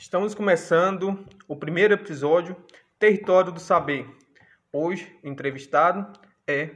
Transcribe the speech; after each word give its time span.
Estamos 0.00 0.32
começando 0.32 1.26
o 1.48 1.56
primeiro 1.56 1.92
episódio 1.92 2.54
Território 3.00 3.50
do 3.50 3.58
Saber. 3.58 4.08
Hoje, 4.72 5.18
entrevistado 5.24 6.12
é 6.46 6.70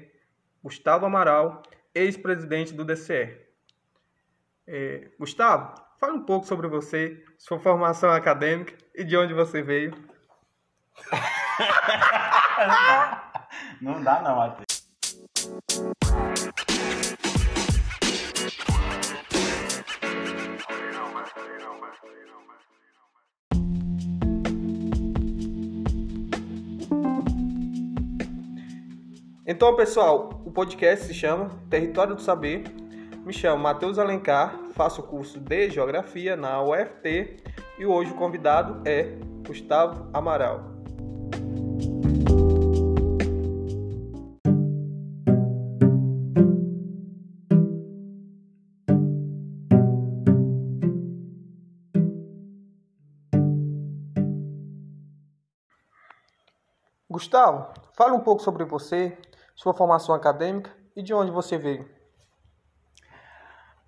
Gustavo 0.61 1.07
Amaral, 1.07 1.63
ex-presidente 1.95 2.75
do 2.75 2.85
DCE. 2.85 3.39
É, 4.67 5.09
Gustavo, 5.21 5.73
fale 6.01 6.15
um 6.15 6.25
pouco 6.25 6.49
sobre 6.49 6.67
você, 6.67 7.25
sua 7.39 7.61
formação 7.61 8.11
acadêmica 8.11 8.77
e 8.93 9.05
de 9.05 9.17
onde 9.17 9.33
você 9.33 9.63
veio. 9.63 9.93
não 13.81 14.03
dá, 14.03 14.21
não, 14.21 14.35
Matheus. 14.35 14.72
Então, 29.55 29.77
pessoal, 29.77 30.41
o 30.47 30.51
podcast 30.51 31.05
se 31.05 31.13
chama 31.13 31.51
Território 31.69 32.15
do 32.15 32.23
Saber. 32.23 32.65
Me 33.23 33.35
chamo 33.35 33.63
Matheus 33.63 33.99
Alencar, 33.99 34.59
faço 34.73 35.03
o 35.03 35.05
curso 35.05 35.39
de 35.39 35.69
Geografia 35.69 36.35
na 36.35 36.63
UFT 36.63 37.37
e 37.79 37.85
hoje 37.85 38.13
o 38.13 38.15
convidado 38.15 38.81
é 38.89 39.15
Gustavo 39.47 40.09
Amaral. 40.15 40.73
Gustavo, 57.11 57.67
fale 57.95 58.15
um 58.15 58.21
pouco 58.21 58.43
sobre 58.43 58.65
você, 58.65 59.15
sua 59.55 59.75
formação 59.75 60.15
acadêmica 60.15 60.75
e 60.97 61.03
de 61.03 61.13
onde 61.15 61.31
você 61.31 61.59
veio. 61.59 61.89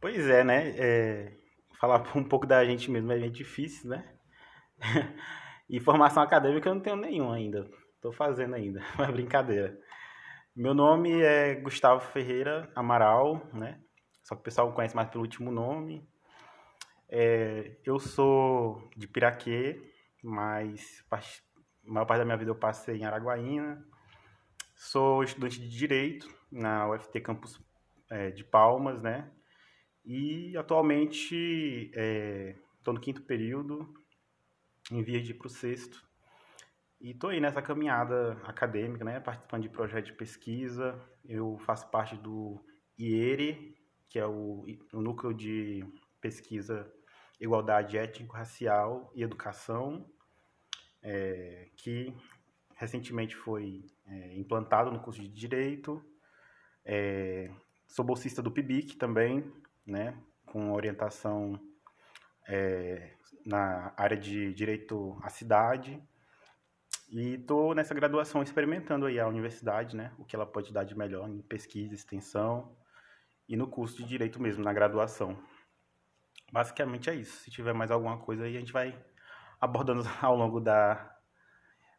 Pois 0.00 0.28
é, 0.28 0.44
né? 0.44 0.74
É, 0.76 1.32
falar 1.80 2.04
um 2.16 2.24
pouco 2.24 2.46
da 2.46 2.64
gente 2.64 2.90
mesmo 2.90 3.12
é 3.12 3.28
difícil, 3.28 3.90
né? 3.90 4.16
e 5.68 5.80
formação 5.80 6.22
acadêmica 6.22 6.68
eu 6.68 6.74
não 6.74 6.82
tenho 6.82 6.96
nenhuma 6.96 7.36
ainda. 7.36 7.68
Estou 7.94 8.12
fazendo 8.12 8.54
ainda, 8.54 8.82
uma 8.98 9.10
brincadeira. 9.10 9.78
Meu 10.54 10.74
nome 10.74 11.22
é 11.22 11.54
Gustavo 11.54 12.00
Ferreira 12.00 12.70
Amaral, 12.74 13.48
né? 13.52 13.80
Só 14.22 14.34
que 14.34 14.40
o 14.40 14.44
pessoal 14.44 14.72
conhece 14.72 14.94
mais 14.94 15.08
pelo 15.08 15.24
último 15.24 15.50
nome. 15.50 16.08
É, 17.08 17.76
eu 17.84 17.98
sou 17.98 18.88
de 18.96 19.06
Piraquê, 19.06 19.80
mas 20.22 21.04
a 21.10 21.18
maior 21.82 22.06
parte 22.06 22.20
da 22.20 22.24
minha 22.24 22.36
vida 22.36 22.50
eu 22.50 22.56
passei 22.56 22.96
em 22.96 23.04
Araguaína. 23.04 23.84
Sou 24.74 25.22
estudante 25.22 25.60
de 25.60 25.68
Direito 25.68 26.28
na 26.50 26.90
UFT 26.90 27.20
Campus 27.20 27.60
é, 28.10 28.30
de 28.30 28.42
Palmas, 28.44 29.00
né? 29.00 29.30
E 30.04 30.56
atualmente 30.56 31.90
estou 31.94 32.92
é, 32.92 32.96
no 32.96 33.00
quinto 33.00 33.22
período, 33.22 33.94
em 34.90 35.02
vias 35.02 35.24
de 35.24 35.30
ir 35.30 35.34
para 35.34 35.46
o 35.46 35.50
sexto. 35.50 36.04
E 37.00 37.10
estou 37.10 37.30
aí 37.30 37.40
nessa 37.40 37.62
caminhada 37.62 38.32
acadêmica, 38.44 39.04
né? 39.04 39.20
Participando 39.20 39.62
de 39.62 39.68
projetos 39.68 40.10
de 40.10 40.16
pesquisa. 40.16 41.00
Eu 41.24 41.56
faço 41.58 41.88
parte 41.90 42.16
do 42.16 42.62
IERE, 42.98 43.76
que 44.08 44.18
é 44.18 44.26
o, 44.26 44.66
o 44.92 45.00
Núcleo 45.00 45.32
de 45.32 45.84
Pesquisa 46.20 46.92
Igualdade 47.40 47.96
Étnico-Racial 47.96 49.10
e 49.14 49.22
Educação, 49.22 50.08
é, 51.02 51.68
que 51.76 52.14
recentemente 52.76 53.36
foi 53.36 53.84
é, 54.06 54.36
implantado 54.36 54.90
no 54.90 55.00
curso 55.00 55.20
de 55.22 55.28
Direito. 55.28 56.04
É, 56.84 57.50
sou 57.86 58.04
bolsista 58.04 58.42
do 58.42 58.50
PIBIC 58.50 58.96
também, 58.96 59.52
né, 59.86 60.16
com 60.46 60.72
orientação 60.72 61.58
é, 62.48 63.12
na 63.44 63.92
área 63.96 64.16
de 64.16 64.52
Direito 64.52 65.18
à 65.22 65.28
Cidade. 65.28 66.02
E 67.10 67.34
estou 67.34 67.74
nessa 67.74 67.94
graduação 67.94 68.42
experimentando 68.42 69.06
aí 69.06 69.20
a 69.20 69.28
universidade, 69.28 69.94
né, 69.96 70.12
o 70.18 70.24
que 70.24 70.34
ela 70.34 70.46
pode 70.46 70.72
dar 70.72 70.84
de 70.84 70.96
melhor 70.96 71.28
em 71.28 71.40
pesquisa, 71.42 71.94
extensão 71.94 72.76
e 73.48 73.56
no 73.56 73.68
curso 73.68 73.96
de 73.96 74.04
Direito 74.04 74.40
mesmo, 74.40 74.64
na 74.64 74.72
graduação. 74.72 75.38
Basicamente 76.52 77.10
é 77.10 77.14
isso. 77.14 77.38
Se 77.40 77.50
tiver 77.50 77.72
mais 77.72 77.90
alguma 77.90 78.18
coisa 78.18 78.44
aí, 78.44 78.56
a 78.56 78.60
gente 78.60 78.72
vai 78.72 78.98
abordando 79.60 80.02
ao 80.20 80.36
longo 80.36 80.60
da, 80.60 81.13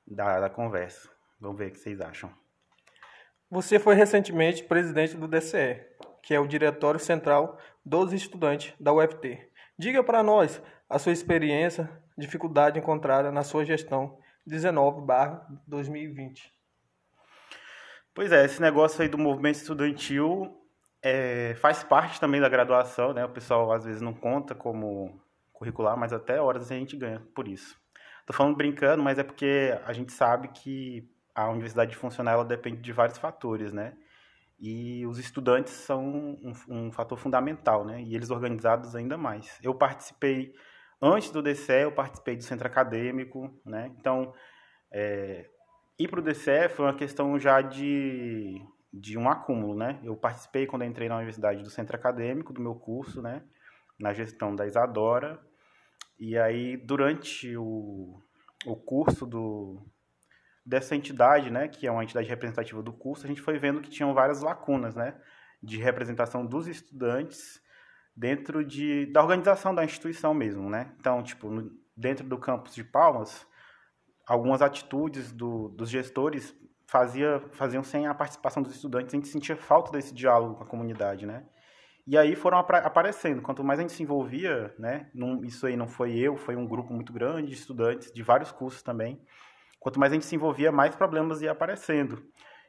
da, 0.06 0.40
da 0.40 0.50
conversa. 0.50 1.10
Vamos 1.40 1.58
ver 1.58 1.68
o 1.68 1.72
que 1.72 1.80
vocês 1.80 2.02
acham. 2.02 2.32
Você 3.50 3.80
foi 3.80 3.96
recentemente 3.96 4.64
presidente 4.64 5.16
do 5.16 5.28
DCE, 5.28 5.86
que 6.22 6.34
é 6.34 6.40
o 6.40 6.48
Diretório 6.48 7.00
Central 7.00 7.58
dos 7.86 8.14
Estudantes 8.14 8.74
da 8.80 8.92
UFT. 8.92 9.48
Diga 9.78 10.04
para 10.04 10.24
nós 10.24 10.62
a 10.90 10.98
sua 10.98 11.12
experiência, 11.12 11.90
dificuldade 12.18 12.80
encontrada 12.80 13.32
na 13.32 13.44
sua 13.44 13.66
gestão 13.66 14.18
19/2020. 14.48 16.52
Pois 18.14 18.32
é, 18.32 18.46
esse 18.46 18.62
negócio 18.62 19.02
aí 19.02 19.10
do 19.10 19.18
movimento 19.18 19.56
estudantil 19.56 20.62
é, 21.04 21.54
faz 21.56 21.84
parte 21.84 22.20
também 22.20 22.42
da 22.42 22.50
graduação, 22.50 23.14
né? 23.14 23.26
O 23.26 23.30
pessoal 23.30 23.72
às 23.72 23.86
vezes 23.86 24.02
não 24.02 24.14
conta 24.14 24.56
como 24.56 25.22
curricular, 25.52 25.98
mas 25.98 26.14
até 26.14 26.42
horas 26.42 26.72
a 26.72 26.76
gente 26.76 26.98
ganha 26.98 27.22
por 27.36 27.48
isso. 27.48 27.80
Tô 28.26 28.34
falando 28.34 28.56
brincando, 28.56 29.04
mas 29.04 29.20
é 29.20 29.24
porque 29.24 29.78
a 29.86 29.94
gente 29.94 30.12
sabe 30.12 30.48
que 30.48 31.08
a 31.34 31.50
universidade 31.50 31.96
funcionar 31.96 32.32
ela 32.32 32.46
depende 32.46 32.82
de 32.82 32.92
vários 32.92 33.18
fatores, 33.18 33.72
né? 33.72 33.94
E 34.60 35.06
os 35.06 35.20
estudantes 35.20 35.74
são 35.74 36.04
um, 36.06 36.54
um, 36.70 36.92
fator 36.92 37.18
fundamental, 37.18 37.86
né? 37.86 38.02
E 38.02 38.16
eles 38.16 38.32
organizados 38.32 38.96
ainda 38.96 39.18
mais. 39.18 39.60
Eu 39.62 39.76
participei, 39.76 40.54
antes 41.02 41.30
do 41.30 41.42
DCE, 41.42 41.84
eu 41.84 41.92
participei 41.92 42.38
do 42.38 42.44
centro 42.44 42.66
acadêmico, 42.66 43.54
né? 43.66 43.94
Então, 44.00 44.34
é, 44.92 45.50
ir 46.00 46.08
para 46.08 46.22
o 46.22 46.24
DCE 46.24 46.70
foi 46.70 46.86
uma 46.86 46.96
questão 46.96 47.38
já 47.38 47.62
de, 47.62 48.62
de 48.94 49.18
um 49.18 49.30
acúmulo, 49.30 49.76
né? 49.76 50.00
Eu 50.04 50.16
participei 50.16 50.66
quando 50.66 50.86
entrei 50.86 51.10
na 51.10 51.18
universidade 51.18 51.62
do 51.62 51.70
centro 51.70 51.96
acadêmico, 51.98 52.54
do 52.54 52.62
meu 52.62 52.76
curso, 52.76 53.22
né? 53.22 53.44
Na 54.00 54.14
gestão 54.14 54.56
da 54.56 54.66
Isadora. 54.66 55.40
E 56.18 56.38
aí, 56.38 56.78
durante 56.78 57.56
o, 57.58 58.22
o 58.66 58.76
curso 58.76 59.26
do, 59.26 59.86
dessa 60.66 60.96
entidade, 60.96 61.52
né, 61.52 61.68
que 61.68 61.86
é 61.86 61.92
uma 61.92 62.04
entidade 62.04 62.28
representativa 62.28 62.82
do 62.82 62.94
curso, 62.94 63.26
a 63.26 63.28
gente 63.28 63.42
foi 63.42 63.60
vendo 63.60 63.82
que 63.82 63.90
tinham 63.90 64.14
várias 64.14 64.42
lacunas, 64.42 64.96
né, 64.96 65.20
de 65.62 65.78
representação 65.78 66.46
dos 66.46 66.68
estudantes 66.68 67.62
dentro 68.16 68.64
de, 68.64 69.06
da 69.08 69.22
organização 69.22 69.76
da 69.76 69.84
instituição 69.84 70.34
mesmo, 70.34 70.70
né? 70.70 70.94
Então, 71.00 71.22
tipo, 71.22 71.50
no, 71.50 71.70
dentro 71.96 72.26
do 72.26 72.38
campus 72.38 72.74
de 72.74 72.84
Palmas, 72.84 73.46
algumas 74.26 74.62
atitudes 74.62 75.32
do, 75.32 75.70
dos 75.70 75.90
gestores 75.90 76.56
fazia, 76.88 77.44
faziam 77.52 77.84
sem 77.84 78.08
a 78.08 78.14
participação 78.14 78.64
dos 78.64 78.74
estudantes, 78.74 79.14
a 79.14 79.18
gente 79.18 79.28
sentia 79.28 79.58
falta 79.58 79.92
desse 79.92 80.14
diálogo 80.14 80.56
com 80.56 80.64
a 80.64 80.68
comunidade, 80.68 81.26
né? 81.26 81.46
E 82.08 82.18
aí 82.18 82.36
foram 82.36 82.60
aparecendo. 82.60 83.42
Quanto 83.42 83.64
mais 83.64 83.80
a 83.80 83.82
gente 83.82 83.94
se 83.94 84.04
envolvia, 84.04 84.74
né? 84.78 85.10
Num, 85.14 85.44
isso 85.44 85.66
aí 85.66 85.76
não 85.76 85.88
foi 85.88 86.16
eu, 86.18 86.38
foi 86.38 86.56
um 86.56 86.68
grupo 86.68 86.94
muito 86.94 87.12
grande 87.12 87.50
de 87.50 87.56
estudantes 87.56 88.12
de 88.12 88.22
vários 88.22 88.52
cursos 88.52 88.84
também. 88.84 89.20
Quanto 89.80 90.00
mais 90.00 90.12
a 90.12 90.16
gente 90.16 90.26
se 90.26 90.36
envolvia, 90.36 90.72
mais 90.72 90.96
problemas 90.96 91.42
iam 91.42 91.52
aparecendo. 91.52 92.24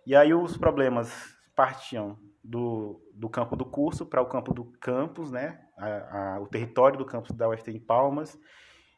E 0.07 0.17
aí 0.17 0.33
os 0.33 0.57
problemas 0.57 1.37
partiam 1.55 2.19
do, 2.43 3.03
do 3.13 3.29
campo 3.29 3.57
do 3.57 3.65
curso 3.65 4.07
para 4.07 4.23
o 4.23 4.27
campo 4.27 4.55
do 4.55 4.65
campus, 4.81 5.31
né? 5.31 5.61
A, 5.77 6.37
a, 6.37 6.41
o 6.41 6.47
território 6.47 6.99
do 6.99 7.05
campus 7.05 7.33
da 7.37 7.49
UFT 7.49 7.71
em 7.71 7.81
Palmas. 7.81 8.39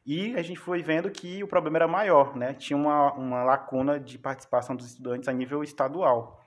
E 0.06 0.34
a 0.36 0.42
gente 0.42 0.58
foi 0.58 0.82
vendo 0.82 1.10
que 1.10 1.42
o 1.42 1.48
problema 1.48 1.78
era 1.78 1.88
maior, 1.88 2.36
né? 2.36 2.54
Tinha 2.54 2.76
uma, 2.76 3.12
uma 3.12 3.42
lacuna 3.42 3.98
de 3.98 4.18
participação 4.18 4.76
dos 4.76 4.86
estudantes 4.86 5.28
a 5.28 5.32
nível 5.32 5.62
estadual. 5.62 6.40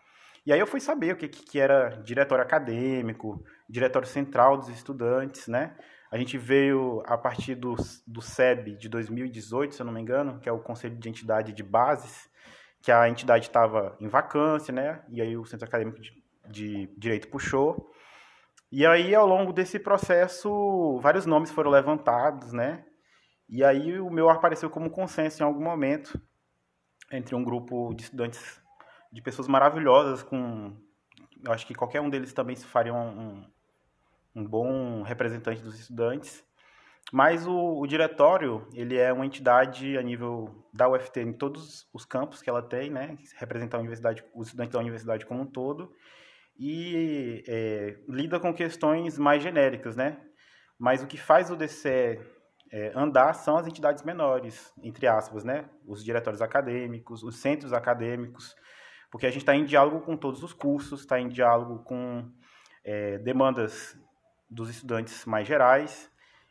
E 0.46 0.52
aí 0.52 0.60
eu 0.60 0.68
fui 0.68 0.80
saber 0.80 1.14
o 1.14 1.18
que, 1.18 1.28
que 1.28 1.60
era 1.60 1.90
diretório 2.04 2.44
acadêmico, 2.44 3.44
diretório 3.70 4.08
central 4.08 4.58
dos 4.58 4.70
estudantes, 4.70 5.48
né? 5.48 5.76
A 6.12 6.18
gente 6.18 6.38
veio 6.38 7.02
a 7.06 7.18
partir 7.18 7.56
do, 7.56 7.76
do 8.06 8.22
SEB 8.22 8.76
de 8.76 8.90
2018, 8.90 9.76
se 9.76 9.82
eu 9.82 9.86
não 9.86 9.94
me 9.94 10.02
engano, 10.02 10.40
que 10.40 10.50
é 10.50 10.52
o 10.52 10.60
Conselho 10.60 10.98
de 10.98 11.08
Entidade 11.08 11.54
de 11.54 11.64
Bases, 11.64 12.30
que 12.82 12.92
a 12.92 13.08
entidade 13.08 13.46
estava 13.46 13.96
em 14.00 14.08
vacância, 14.08 14.74
né? 14.74 15.04
E 15.10 15.22
aí 15.22 15.38
o 15.38 15.46
Centro 15.46 15.68
Acadêmico 15.68 16.02
de, 16.02 16.12
de 16.50 16.88
Direito 16.98 17.30
puxou. 17.30 17.92
E 18.72 18.86
aí, 18.86 19.14
ao 19.14 19.28
longo 19.28 19.54
desse 19.54 19.78
processo, 19.78 21.00
vários 21.02 21.26
nomes 21.26 21.52
foram 21.52 21.70
levantados, 21.70 22.52
né? 22.52 22.84
E 23.48 23.64
aí 23.64 24.00
o 24.00 24.10
meu 24.10 24.30
apareceu 24.30 24.70
como 24.70 24.90
consenso 24.90 25.44
em 25.44 25.46
algum 25.46 25.64
momento 25.64 26.20
entre 27.12 27.36
um 27.36 27.44
grupo 27.44 27.94
de 27.94 28.04
estudantes, 28.04 28.61
de 29.12 29.22
pessoas 29.22 29.48
maravilhosas, 29.48 30.24
com... 30.24 30.74
Eu 31.44 31.52
acho 31.52 31.66
que 31.66 31.74
qualquer 31.74 32.02
um 32.02 32.10
deles 32.10 32.34
também 32.34 32.56
se 32.56 32.66
faria 32.66 32.94
um, 32.94 33.44
um 34.36 34.46
bom 34.46 35.02
representante 35.02 35.62
dos 35.62 35.80
estudantes. 35.80 36.44
Mas 37.12 37.46
o, 37.46 37.80
o, 37.80 37.88
diretório, 37.88 38.68
ele 38.74 38.98
é 38.98 39.12
uma 39.12 39.26
entidade 39.26 39.98
a 39.98 40.02
nível 40.02 40.64
da 40.74 40.88
UFT 40.88 41.20
em 41.20 41.34
todos 41.34 41.90
os 41.94 42.06
campos 42.06 42.42
que 42.42 42.50
ela 42.50 42.62
tem, 42.62 42.90
né? 42.90 43.18
Representa 43.36 43.76
a 43.76 43.80
universidade, 43.80 44.24
os 44.34 44.48
estudantes 44.48 44.74
da 44.74 44.80
universidade 44.80 45.26
como 45.26 45.42
um 45.42 45.46
todo. 45.46 45.94
E 46.58 47.44
é, 47.48 47.98
lida 48.08 48.40
com 48.40 48.54
questões 48.54 49.18
mais 49.18 49.44
genéricas, 49.44 49.96
né? 49.96 50.22
Mas 50.80 51.04
o 51.04 51.08
que 51.08 51.18
faz 51.18 51.52
o 51.52 51.56
DCE 51.56 52.20
é, 52.72 52.92
andar 52.96 53.34
são 53.34 53.58
as 53.58 53.68
entidades 53.68 54.04
menores, 54.04 54.72
entre 54.82 55.06
aspas, 55.06 55.44
né? 55.44 55.66
Os 55.86 56.04
diretórios 56.04 56.42
acadêmicos, 56.42 57.24
os 57.24 57.38
centros 57.38 57.74
acadêmicos, 57.74 58.56
porque 59.12 59.28
a 59.28 59.30
gente 59.30 59.42
está 59.42 59.54
em 59.54 59.66
diálogo 59.66 60.00
com 60.02 60.16
todos 60.16 60.42
os 60.42 60.54
cursos, 60.54 61.02
está 61.02 61.20
em 61.20 61.28
diálogo 61.28 61.84
com 61.84 62.32
é, 62.84 63.18
demandas 63.20 64.00
dos 64.50 64.70
estudantes 64.70 65.26
mais 65.26 65.48
gerais, 65.48 66.10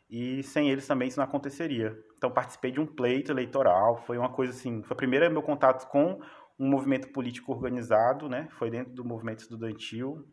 e 0.09 0.43
sem 0.43 0.69
eles 0.69 0.85
também 0.85 1.07
isso 1.07 1.17
não 1.17 1.25
aconteceria. 1.25 1.97
Então 2.17 2.29
participei 2.29 2.71
de 2.71 2.79
um 2.79 2.85
pleito 2.85 3.31
eleitoral, 3.31 3.97
foi 4.05 4.17
uma 4.17 4.29
coisa 4.29 4.53
assim, 4.53 4.83
foi 4.83 4.93
o 4.93 4.97
primeiro 4.97 5.29
meu 5.31 5.41
contato 5.41 5.89
com 5.89 6.21
um 6.59 6.69
movimento 6.69 7.07
político 7.07 7.51
organizado, 7.51 8.29
né? 8.29 8.47
Foi 8.51 8.69
dentro 8.69 8.93
do 8.93 9.03
movimento 9.03 9.39
estudantil 9.39 10.23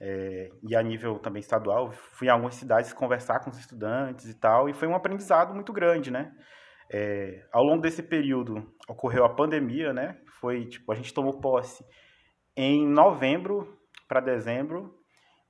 é, 0.00 0.50
e 0.68 0.74
a 0.74 0.82
nível 0.82 1.20
também 1.20 1.38
estadual. 1.38 1.92
Fui 1.92 2.28
a 2.28 2.32
algumas 2.32 2.56
cidades 2.56 2.92
conversar 2.92 3.38
com 3.40 3.50
os 3.50 3.58
estudantes 3.58 4.28
e 4.28 4.34
tal, 4.34 4.68
e 4.68 4.72
foi 4.72 4.88
um 4.88 4.96
aprendizado 4.96 5.54
muito 5.54 5.72
grande, 5.72 6.10
né? 6.10 6.34
É, 6.92 7.46
ao 7.52 7.64
longo 7.64 7.80
desse 7.80 8.02
período 8.02 8.70
ocorreu 8.88 9.24
a 9.24 9.34
pandemia, 9.34 9.92
né? 9.92 10.20
Foi 10.40 10.66
tipo 10.66 10.92
a 10.92 10.94
gente 10.94 11.14
tomou 11.14 11.40
posse 11.40 11.84
em 12.56 12.86
novembro 12.86 13.78
para 14.06 14.20
dezembro 14.20 15.02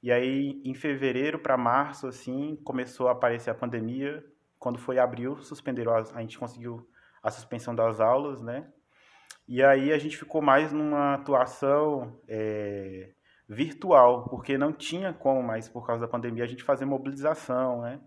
e 0.02 0.10
aí, 0.10 0.60
em 0.64 0.74
fevereiro 0.74 1.38
para 1.38 1.56
março, 1.56 2.08
assim, 2.08 2.56
começou 2.64 3.06
a 3.06 3.12
aparecer 3.12 3.50
a 3.50 3.54
pandemia. 3.54 4.22
Quando 4.58 4.76
foi 4.76 4.98
abril, 4.98 5.40
suspenderam 5.40 5.94
as, 5.94 6.14
a 6.16 6.20
gente 6.20 6.38
conseguiu 6.38 6.84
a 7.22 7.30
suspensão 7.30 7.72
das 7.72 8.00
aulas, 8.00 8.42
né? 8.42 8.68
E 9.46 9.62
aí 9.62 9.92
a 9.92 9.98
gente 9.98 10.16
ficou 10.16 10.42
mais 10.42 10.72
numa 10.72 11.14
atuação 11.14 12.20
é, 12.28 13.12
virtual, 13.48 14.28
porque 14.28 14.58
não 14.58 14.72
tinha 14.72 15.12
como 15.12 15.40
mais, 15.40 15.68
por 15.68 15.86
causa 15.86 16.04
da 16.04 16.10
pandemia, 16.10 16.42
a 16.42 16.48
gente 16.48 16.64
fazer 16.64 16.84
mobilização, 16.84 17.82
né? 17.82 18.00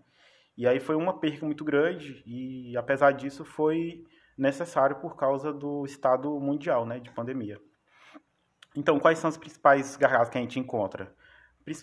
E 0.56 0.66
aí 0.66 0.80
foi 0.80 0.96
uma 0.96 1.18
perca 1.18 1.44
muito 1.44 1.64
grande 1.64 2.22
e, 2.26 2.76
apesar 2.76 3.12
disso, 3.12 3.44
foi 3.44 4.04
necessário 4.36 4.96
por 4.96 5.16
causa 5.16 5.52
do 5.52 5.84
estado 5.84 6.38
mundial, 6.40 6.86
né, 6.86 6.98
de 6.98 7.10
pandemia. 7.10 7.60
Então, 8.74 8.98
quais 8.98 9.18
são 9.18 9.28
os 9.28 9.36
principais 9.36 9.96
gargalos 9.96 10.28
que 10.28 10.38
a 10.38 10.40
gente 10.40 10.58
encontra? 10.58 11.14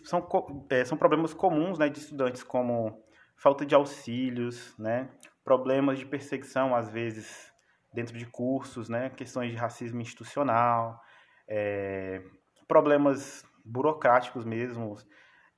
são, 0.05 0.25
é, 0.69 0.85
são 0.85 0.97
problemas 0.97 1.33
comuns 1.33 1.77
né, 1.77 1.89
de 1.89 1.99
estudantes, 1.99 2.43
como 2.43 3.03
falta 3.35 3.65
de 3.65 3.75
auxílios, 3.75 4.77
né, 4.77 5.09
problemas 5.43 5.99
de 5.99 6.05
perseguição, 6.05 6.73
às 6.73 6.89
vezes, 6.89 7.51
dentro 7.93 8.17
de 8.17 8.25
cursos, 8.25 8.87
né, 8.87 9.09
questões 9.09 9.51
de 9.51 9.57
racismo 9.57 9.99
institucional, 9.99 11.01
é, 11.47 12.23
problemas 12.67 13.43
burocráticos 13.65 14.45
mesmo 14.45 14.95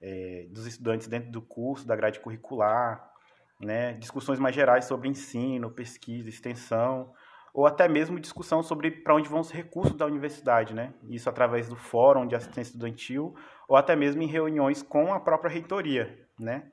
é, 0.01 0.47
dos 0.49 0.65
estudantes 0.65 1.07
dentro 1.07 1.31
do 1.31 1.41
curso, 1.41 1.87
da 1.87 1.95
grade 1.95 2.19
curricular, 2.19 3.11
né, 3.59 3.93
discussões 3.93 4.39
mais 4.39 4.53
gerais 4.53 4.85
sobre 4.85 5.07
ensino, 5.07 5.71
pesquisa, 5.71 6.29
extensão, 6.29 7.13
ou 7.53 7.65
até 7.65 7.87
mesmo 7.87 8.19
discussão 8.19 8.61
sobre 8.61 8.91
para 8.91 9.15
onde 9.15 9.29
vão 9.29 9.39
os 9.39 9.49
recursos 9.49 9.95
da 9.95 10.05
universidade, 10.05 10.73
né? 10.73 10.93
Isso 11.09 11.29
através 11.29 11.69
do 11.69 11.75
fórum 11.77 12.27
de 12.27 12.35
assistência 12.35 12.71
estudantil 12.71 13.33
ou 13.65 13.77
até 13.77 13.95
mesmo 13.95 14.21
em 14.21 14.27
reuniões 14.27 14.83
com 14.83 15.13
a 15.13 15.21
própria 15.21 15.49
reitoria, 15.49 16.19
né? 16.37 16.69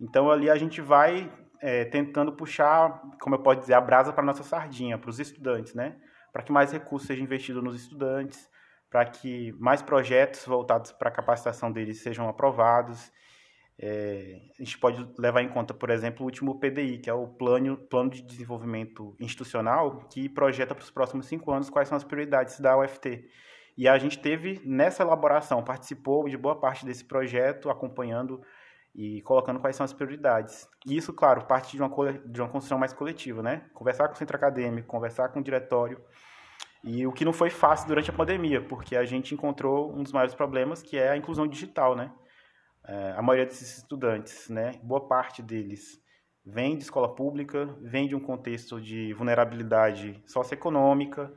Então 0.00 0.28
ali 0.28 0.50
a 0.50 0.56
gente 0.56 0.80
vai 0.80 1.32
é, 1.60 1.84
tentando 1.84 2.32
puxar, 2.32 3.00
como 3.20 3.36
eu 3.36 3.42
posso 3.42 3.60
dizer, 3.60 3.74
a 3.74 3.80
brasa 3.80 4.12
para 4.12 4.24
nossa 4.24 4.42
sardinha, 4.42 4.98
para 4.98 5.08
os 5.08 5.20
estudantes, 5.20 5.72
né? 5.72 5.96
Para 6.32 6.42
que 6.42 6.50
mais 6.50 6.72
recursos 6.72 7.06
sejam 7.06 7.24
investidos 7.24 7.62
nos 7.62 7.80
estudantes, 7.80 8.50
para 8.94 9.06
que 9.06 9.50
mais 9.58 9.82
projetos 9.82 10.46
voltados 10.46 10.92
para 10.92 11.08
a 11.08 11.12
capacitação 11.12 11.72
deles 11.72 12.00
sejam 12.00 12.28
aprovados 12.28 13.10
é, 13.76 14.40
a 14.56 14.62
gente 14.62 14.78
pode 14.78 15.04
levar 15.18 15.42
em 15.42 15.48
conta, 15.48 15.74
por 15.74 15.90
exemplo, 15.90 16.22
o 16.22 16.26
último 16.26 16.60
PDI, 16.60 16.98
que 16.98 17.10
é 17.10 17.12
o 17.12 17.26
Plano, 17.26 17.76
plano 17.76 18.08
de 18.08 18.22
Desenvolvimento 18.22 19.16
Institucional, 19.18 20.06
que 20.08 20.28
projeta 20.28 20.76
para 20.76 20.84
os 20.84 20.92
próximos 20.92 21.26
cinco 21.26 21.50
anos 21.50 21.68
quais 21.68 21.88
são 21.88 21.96
as 21.96 22.04
prioridades 22.04 22.60
da 22.60 22.78
UFT. 22.78 23.28
E 23.76 23.88
a 23.88 23.98
gente 23.98 24.20
teve 24.20 24.62
nessa 24.64 25.02
elaboração, 25.02 25.64
participou 25.64 26.28
de 26.28 26.36
boa 26.36 26.54
parte 26.54 26.86
desse 26.86 27.04
projeto, 27.04 27.68
acompanhando 27.70 28.40
e 28.94 29.20
colocando 29.22 29.58
quais 29.58 29.74
são 29.74 29.82
as 29.82 29.92
prioridades. 29.92 30.68
E 30.86 30.96
isso, 30.96 31.12
claro, 31.12 31.46
parte 31.46 31.76
de 31.76 31.82
uma, 31.82 32.12
de 32.12 32.40
uma 32.40 32.48
construção 32.48 32.78
mais 32.78 32.92
coletiva, 32.92 33.42
né? 33.42 33.64
Conversar 33.74 34.06
com 34.06 34.14
o 34.14 34.16
centro 34.16 34.36
acadêmico, 34.36 34.86
conversar 34.86 35.30
com 35.30 35.40
o 35.40 35.42
diretório. 35.42 36.00
E 36.84 37.06
o 37.06 37.12
que 37.12 37.24
não 37.24 37.32
foi 37.32 37.48
fácil 37.48 37.88
durante 37.88 38.10
a 38.10 38.12
pandemia, 38.12 38.60
porque 38.60 38.94
a 38.94 39.04
gente 39.06 39.32
encontrou 39.32 39.90
um 39.90 40.02
dos 40.02 40.12
maiores 40.12 40.34
problemas, 40.34 40.82
que 40.82 40.98
é 40.98 41.10
a 41.10 41.16
inclusão 41.16 41.46
digital, 41.46 41.96
né? 41.96 42.12
É, 42.86 43.14
a 43.16 43.22
maioria 43.22 43.46
desses 43.46 43.78
estudantes, 43.78 44.50
né, 44.50 44.72
boa 44.82 45.08
parte 45.08 45.42
deles, 45.42 45.98
vem 46.44 46.76
de 46.76 46.84
escola 46.84 47.14
pública, 47.14 47.64
vem 47.80 48.06
de 48.06 48.14
um 48.14 48.20
contexto 48.20 48.78
de 48.78 49.14
vulnerabilidade 49.14 50.22
socioeconômica, 50.26 51.32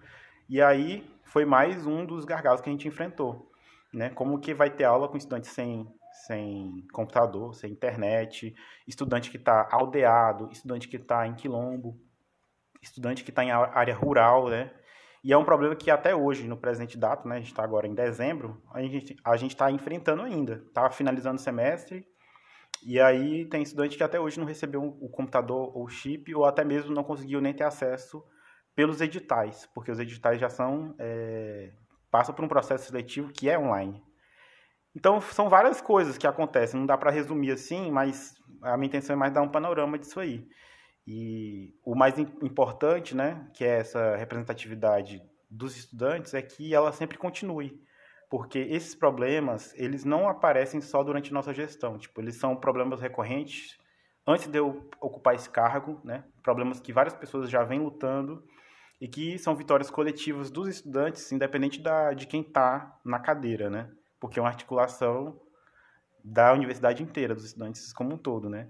e 0.49 0.61
aí 0.61 1.09
foi 1.23 1.45
mais 1.45 1.85
um 1.85 2.05
dos 2.05 2.25
gargalos 2.25 2.59
que 2.59 2.69
a 2.69 2.71
gente 2.71 2.87
enfrentou. 2.87 3.49
Né? 3.93 4.09
Como 4.09 4.39
que 4.39 4.53
vai 4.53 4.69
ter 4.69 4.83
aula 4.83 5.07
com 5.07 5.15
estudantes 5.15 5.51
sem, 5.51 5.87
sem 6.25 6.85
computador, 6.91 7.55
sem 7.55 7.71
internet, 7.71 8.53
estudante 8.85 9.31
que 9.31 9.37
está 9.37 9.69
aldeado, 9.71 10.49
estudante 10.51 10.89
que 10.89 10.97
está 10.97 11.25
em 11.25 11.35
quilombo, 11.35 11.97
estudante 12.81 13.23
que 13.23 13.29
está 13.29 13.45
em 13.45 13.51
área 13.51 13.95
rural, 13.95 14.49
né? 14.49 14.71
E 15.23 15.33
é 15.33 15.37
um 15.37 15.43
problema 15.43 15.75
que 15.75 15.89
até 15.89 16.15
hoje, 16.15 16.47
no 16.47 16.57
presente 16.57 16.97
data, 16.97 17.27
né, 17.27 17.35
a 17.35 17.39
gente 17.39 17.49
está 17.51 17.63
agora 17.63 17.87
em 17.87 17.93
dezembro, 17.93 18.61
a 18.71 18.81
gente 18.81 19.15
a 19.23 19.35
está 19.35 19.71
enfrentando 19.71 20.21
ainda. 20.21 20.63
Está 20.67 20.89
finalizando 20.89 21.35
o 21.35 21.43
semestre, 21.43 22.05
e 22.83 22.99
aí 22.99 23.45
tem 23.45 23.61
estudante 23.61 23.97
que 23.97 24.03
até 24.03 24.19
hoje 24.19 24.39
não 24.39 24.45
recebeu 24.45 24.83
o 24.83 25.09
computador 25.09 25.75
ou 25.75 25.85
o 25.85 25.89
chip, 25.89 26.33
ou 26.33 26.45
até 26.45 26.63
mesmo 26.63 26.93
não 26.93 27.03
conseguiu 27.03 27.41
nem 27.41 27.53
ter 27.53 27.63
acesso 27.63 28.23
pelos 28.75 29.01
editais, 29.01 29.67
porque 29.73 29.91
os 29.91 29.99
editais 29.99 30.39
já 30.39 30.49
são. 30.49 30.95
É, 30.99 31.71
passam 32.11 32.33
por 32.33 32.45
um 32.45 32.47
processo 32.47 32.85
seletivo 32.85 33.33
que 33.33 33.49
é 33.49 33.59
online. 33.59 34.01
Então, 34.95 35.19
são 35.19 35.49
várias 35.49 35.81
coisas 35.81 36.17
que 36.17 36.25
acontecem, 36.25 36.79
não 36.79 36.87
dá 36.87 36.97
para 36.97 37.11
resumir 37.11 37.51
assim, 37.51 37.91
mas 37.91 38.35
a 38.61 38.77
minha 38.77 38.87
intenção 38.87 39.15
é 39.15 39.17
mais 39.17 39.33
dar 39.33 39.41
um 39.41 39.49
panorama 39.49 39.97
disso 39.97 40.19
aí. 40.19 40.47
E 41.07 41.73
o 41.85 41.95
mais 41.95 42.19
importante, 42.19 43.15
né, 43.15 43.49
que 43.53 43.63
é 43.63 43.79
essa 43.79 44.17
representatividade 44.17 45.23
dos 45.49 45.77
estudantes, 45.77 46.33
é 46.33 46.41
que 46.41 46.75
ela 46.75 46.91
sempre 46.91 47.17
continue. 47.17 47.81
Porque 48.29 48.59
esses 48.59 48.93
problemas, 48.93 49.73
eles 49.77 50.03
não 50.03 50.27
aparecem 50.27 50.81
só 50.81 51.01
durante 51.01 51.31
nossa 51.31 51.53
gestão. 51.53 51.97
Tipo, 51.97 52.19
eles 52.19 52.35
são 52.35 52.57
problemas 52.57 52.99
recorrentes 52.99 53.77
antes 54.27 54.47
de 54.47 54.59
eu 54.59 54.89
ocupar 54.99 55.33
esse 55.33 55.49
cargo, 55.49 56.01
né? 56.03 56.25
Problemas 56.43 56.81
que 56.81 56.91
várias 56.91 57.15
pessoas 57.15 57.49
já 57.49 57.63
vêm 57.63 57.79
lutando 57.79 58.43
e 58.99 59.07
que 59.07 59.37
são 59.37 59.55
vitórias 59.55 59.89
coletivas 59.89 60.51
dos 60.51 60.67
estudantes, 60.67 61.31
independente 61.31 61.79
da, 61.79 62.11
de 62.11 62.27
quem 62.27 62.41
está 62.41 62.99
na 63.05 63.17
cadeira, 63.17 63.69
né? 63.69 63.89
Porque 64.19 64.39
é 64.39 64.41
uma 64.41 64.49
articulação 64.49 65.39
da 66.21 66.51
universidade 66.51 67.01
inteira, 67.01 67.33
dos 67.33 67.45
estudantes 67.45 67.93
como 67.93 68.15
um 68.15 68.17
todo, 68.17 68.49
né? 68.49 68.67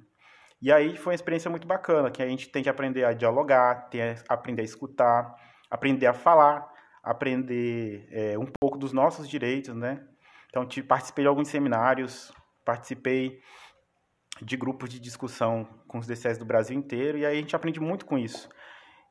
E 0.62 0.72
aí 0.72 0.98
foi 0.98 1.12
uma 1.12 1.16
experiência 1.16 1.52
muito 1.52 1.68
bacana, 1.68 2.10
que 2.10 2.22
a 2.22 2.28
gente 2.28 2.50
tem 2.50 2.64
que 2.64 2.70
aprender 2.70 3.04
a 3.04 3.14
dialogar, 3.14 3.90
tem 3.90 4.16
que 4.16 4.24
aprender 4.28 4.62
a 4.64 4.66
escutar, 4.66 5.36
aprender 5.70 6.08
a 6.08 6.14
falar, 6.14 6.68
aprender 7.04 8.08
é, 8.12 8.38
um 8.38 8.48
pouco 8.60 8.78
dos 8.78 8.92
nossos 8.92 9.30
direitos, 9.30 9.76
né? 9.76 10.04
Então, 10.50 10.68
participei 10.88 11.24
de 11.24 11.28
alguns 11.28 11.50
seminários, 11.50 12.34
participei 12.66 13.40
de 14.42 14.58
grupos 14.58 14.90
de 14.90 15.00
discussão 15.00 15.68
com 15.88 16.00
os 16.00 16.08
DCS 16.08 16.38
do 16.38 16.46
Brasil 16.46 16.78
inteiro, 16.78 17.18
e 17.18 17.26
aí 17.26 17.38
a 17.38 17.42
gente 17.42 17.56
aprende 17.56 17.80
muito 17.80 18.06
com 18.06 18.18
isso. 18.18 18.50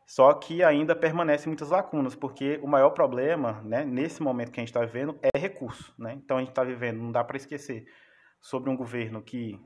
Só 0.07 0.33
que 0.35 0.63
ainda 0.63 0.95
permanecem 0.95 1.49
muitas 1.49 1.71
lacunas, 1.71 2.15
porque 2.15 2.61
o 2.63 2.69
maior 2.69 2.91
problema, 2.91 3.61
né, 3.65 3.85
nesse 3.85 4.23
momento 4.23 4.53
que 4.53 4.61
a 4.61 4.63
gente 4.63 4.69
está 4.69 4.81
vivendo, 4.81 5.19
é 5.23 5.37
recurso. 5.39 5.93
Né? 5.99 6.15
Então 6.15 6.37
a 6.37 6.41
gente 6.41 6.51
está 6.51 6.63
vivendo, 6.63 6.99
não 6.99 7.11
dá 7.11 7.25
para 7.25 7.37
esquecer, 7.37 7.85
sobre 8.41 8.71
um 8.71 8.77
governo 8.77 9.21
que 9.21 9.61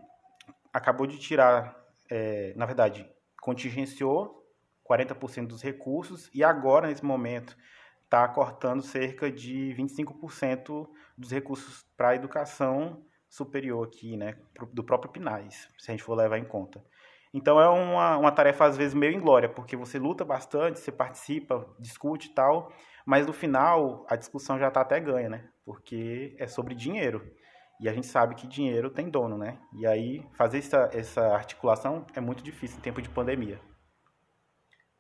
acabou 0.73 1.07
de 1.07 1.19
tirar, 1.19 1.77
é, 2.11 2.53
na 2.57 2.67
verdade, 2.67 3.09
contingenciou 3.41 4.45
40% 4.89 5.47
dos 5.47 5.63
recursos 5.63 6.31
e 6.35 6.43
agora, 6.43 6.89
nesse 6.89 7.05
momento, 7.05 7.57
está 8.05 8.27
cortando 8.29 8.83
cerca 8.83 9.31
de 9.31 9.75
25% 9.79 10.89
dos 11.17 11.31
recursos 11.31 11.85
para 11.97 12.11
a 12.11 12.15
educação 12.17 13.05
superior 13.29 13.87
aqui, 13.87 14.17
né, 14.17 14.37
do 14.73 14.83
próprio 14.83 15.13
PNAES, 15.13 15.69
se 15.79 15.91
a 15.91 15.93
gente 15.93 16.03
for 16.03 16.17
levar 16.17 16.39
em 16.39 16.45
conta. 16.45 16.85
Então 17.33 17.61
é 17.61 17.69
uma, 17.69 18.17
uma 18.19 18.33
tarefa 18.33 18.65
às 18.65 18.77
vezes 18.77 18.93
meio 18.93 19.13
inglória, 19.13 19.49
porque 19.49 19.77
você 19.77 19.99
luta 20.01 20.25
bastante, 20.25 20.81
você 20.81 20.91
participa, 20.91 21.65
discute 21.79 22.29
e 22.29 22.35
tal, 22.35 22.73
mas 23.07 23.27
no 23.27 23.33
final 23.33 24.05
a 24.09 24.17
discussão 24.17 24.59
já 24.59 24.67
está 24.67 24.81
até 24.81 24.99
ganha, 24.99 25.29
né? 25.29 25.49
Porque 25.65 26.35
é 26.39 26.49
sobre 26.49 26.75
dinheiro. 26.75 27.33
E 27.81 27.89
a 27.89 27.93
gente 27.95 28.07
sabe 28.07 28.35
que 28.35 28.47
dinheiro 28.47 28.91
tem 28.91 29.09
dono, 29.09 29.39
né? 29.39 29.59
E 29.79 29.87
aí 29.87 30.23
fazer 30.37 30.59
essa, 30.59 30.91
essa 30.93 31.23
articulação 31.33 32.07
é 32.15 32.21
muito 32.21 32.43
difícil 32.43 32.79
em 32.79 32.83
tempo 32.83 33.01
de 33.01 33.09
pandemia. 33.09 33.59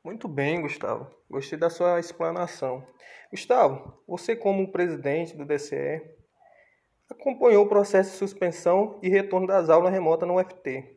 Muito 0.02 0.26
bem, 0.26 0.62
Gustavo. 0.62 1.14
Gostei 1.28 1.58
da 1.58 1.68
sua 1.68 2.00
explanação. 2.00 2.82
Gustavo, 3.30 4.02
você 4.08 4.34
como 4.34 4.72
presidente 4.72 5.36
do 5.36 5.44
DCE 5.44 6.00
acompanhou 7.10 7.66
o 7.66 7.68
processo 7.68 8.12
de 8.12 8.16
suspensão 8.16 8.98
e 9.02 9.10
retorno 9.10 9.46
das 9.46 9.68
aulas 9.68 9.92
remotas 9.92 10.26
no 10.26 10.40
UFT. 10.40 10.96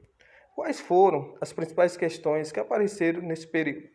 Quais 0.55 0.79
foram 0.79 1.35
as 1.41 1.51
principais 1.51 1.97
questões 1.97 2.51
que 2.51 2.59
apareceram 2.61 3.21
nesse 3.21 3.47
período? 3.47 3.89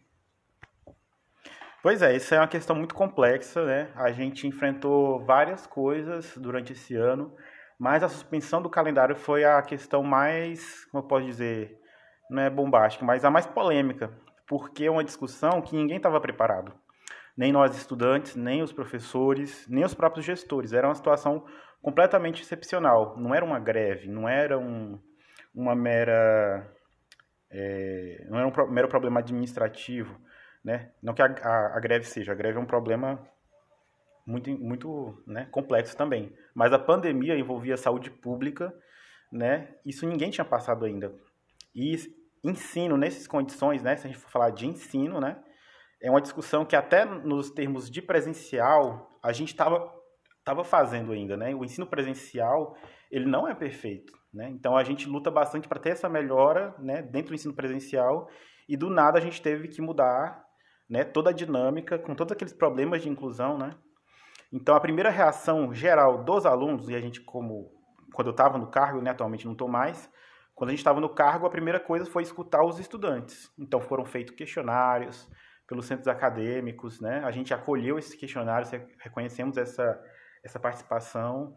Pois 1.82 2.02
é, 2.02 2.14
isso 2.14 2.34
é 2.34 2.38
uma 2.38 2.48
questão 2.48 2.76
muito 2.76 2.94
complexa, 2.94 3.64
né? 3.64 3.90
A 3.94 4.10
gente 4.10 4.46
enfrentou 4.46 5.24
várias 5.24 5.66
coisas 5.66 6.36
durante 6.36 6.72
esse 6.72 6.94
ano, 6.96 7.34
mas 7.78 8.02
a 8.02 8.08
suspensão 8.08 8.60
do 8.60 8.68
calendário 8.68 9.14
foi 9.14 9.44
a 9.44 9.62
questão 9.62 10.02
mais, 10.02 10.84
como 10.86 11.04
eu 11.04 11.08
posso 11.08 11.26
dizer, 11.26 11.78
não 12.28 12.42
é 12.42 12.50
bombástica, 12.50 13.04
mas 13.04 13.24
a 13.24 13.30
mais 13.30 13.46
polêmica, 13.46 14.12
porque 14.46 14.84
é 14.86 14.90
uma 14.90 15.04
discussão 15.04 15.62
que 15.62 15.76
ninguém 15.76 15.98
estava 15.98 16.20
preparado. 16.20 16.72
Nem 17.36 17.52
nós 17.52 17.76
estudantes, 17.76 18.34
nem 18.34 18.62
os 18.62 18.72
professores, 18.72 19.66
nem 19.68 19.84
os 19.84 19.94
próprios 19.94 20.26
gestores. 20.26 20.72
Era 20.72 20.88
uma 20.88 20.94
situação 20.94 21.44
completamente 21.80 22.42
excepcional. 22.42 23.16
Não 23.16 23.32
era 23.32 23.44
uma 23.44 23.60
greve, 23.60 24.08
não 24.08 24.28
era 24.28 24.58
um, 24.58 24.98
uma 25.54 25.76
mera. 25.76 26.68
É, 27.50 28.26
não 28.28 28.38
era 28.38 28.48
um 28.48 28.70
mero 28.70 28.88
problema 28.88 29.20
administrativo. 29.20 30.18
Né? 30.64 30.90
Não 31.00 31.14
que 31.14 31.22
a, 31.22 31.26
a, 31.26 31.76
a, 31.76 31.80
greve 31.80 32.04
seja, 32.04 32.32
a 32.32 32.34
greve 32.34 32.58
é 32.58 32.60
um 32.60 32.66
problema 32.66 33.24
muito, 34.28 34.50
muito 34.50 35.22
né, 35.26 35.46
complexo 35.50 35.96
também. 35.96 36.30
Mas 36.54 36.70
a 36.70 36.78
pandemia 36.78 37.34
envolvia 37.34 37.74
a 37.74 37.78
saúde 37.78 38.10
pública, 38.10 38.72
né? 39.32 39.74
isso 39.86 40.06
ninguém 40.06 40.30
tinha 40.30 40.44
passado 40.44 40.84
ainda. 40.84 41.14
E 41.74 41.96
ensino 42.44 42.98
nessas 42.98 43.26
condições, 43.26 43.82
né, 43.82 43.96
se 43.96 44.06
a 44.06 44.10
gente 44.10 44.20
for 44.20 44.30
falar 44.30 44.50
de 44.50 44.66
ensino, 44.66 45.18
né, 45.18 45.42
é 46.02 46.10
uma 46.10 46.20
discussão 46.20 46.64
que 46.64 46.76
até 46.76 47.06
nos 47.06 47.50
termos 47.50 47.90
de 47.90 48.02
presencial 48.02 49.18
a 49.22 49.32
gente 49.32 49.48
estava 49.48 49.96
tava 50.44 50.64
fazendo 50.64 51.12
ainda, 51.12 51.36
né? 51.36 51.54
O 51.54 51.62
ensino 51.62 51.86
presencial 51.86 52.74
ele 53.10 53.26
não 53.26 53.46
é 53.46 53.54
perfeito, 53.54 54.14
né? 54.32 54.48
Então 54.48 54.76
a 54.76 54.84
gente 54.84 55.06
luta 55.06 55.30
bastante 55.30 55.68
para 55.68 55.80
ter 55.80 55.90
essa 55.90 56.08
melhora, 56.08 56.74
né, 56.78 57.02
dentro 57.02 57.30
do 57.30 57.34
ensino 57.34 57.54
presencial 57.54 58.28
e 58.66 58.76
do 58.76 58.88
nada 58.88 59.18
a 59.18 59.20
gente 59.20 59.42
teve 59.42 59.68
que 59.68 59.82
mudar, 59.82 60.42
né, 60.88 61.04
toda 61.04 61.30
a 61.30 61.34
dinâmica 61.34 61.98
com 61.98 62.14
todos 62.14 62.32
aqueles 62.32 62.54
problemas 62.54 63.02
de 63.02 63.08
inclusão, 63.10 63.58
né? 63.58 63.70
Então 64.52 64.74
a 64.74 64.80
primeira 64.80 65.10
reação 65.10 65.72
geral 65.72 66.24
dos 66.24 66.46
alunos 66.46 66.88
e 66.88 66.94
a 66.94 67.00
gente 67.00 67.20
como 67.20 67.76
quando 68.12 68.28
eu 68.28 68.32
estava 68.32 68.58
no 68.58 68.66
cargo, 68.66 69.00
né, 69.00 69.10
atualmente 69.10 69.44
não 69.44 69.52
estou 69.52 69.68
mais, 69.68 70.10
quando 70.54 70.70
a 70.70 70.72
gente 70.72 70.80
estava 70.80 71.00
no 71.00 71.08
cargo, 71.08 71.46
a 71.46 71.50
primeira 71.50 71.78
coisa 71.78 72.04
foi 72.04 72.22
escutar 72.22 72.64
os 72.64 72.80
estudantes. 72.80 73.52
Então 73.56 73.80
foram 73.80 74.04
feitos 74.04 74.34
questionários 74.34 75.28
pelos 75.68 75.86
centros 75.86 76.08
acadêmicos, 76.08 77.00
né? 77.00 77.22
A 77.24 77.30
gente 77.30 77.54
acolheu 77.54 77.98
esses 77.98 78.14
questionários, 78.14 78.70
reconhecemos 78.98 79.56
essa, 79.56 80.02
essa 80.42 80.58
participação. 80.58 81.56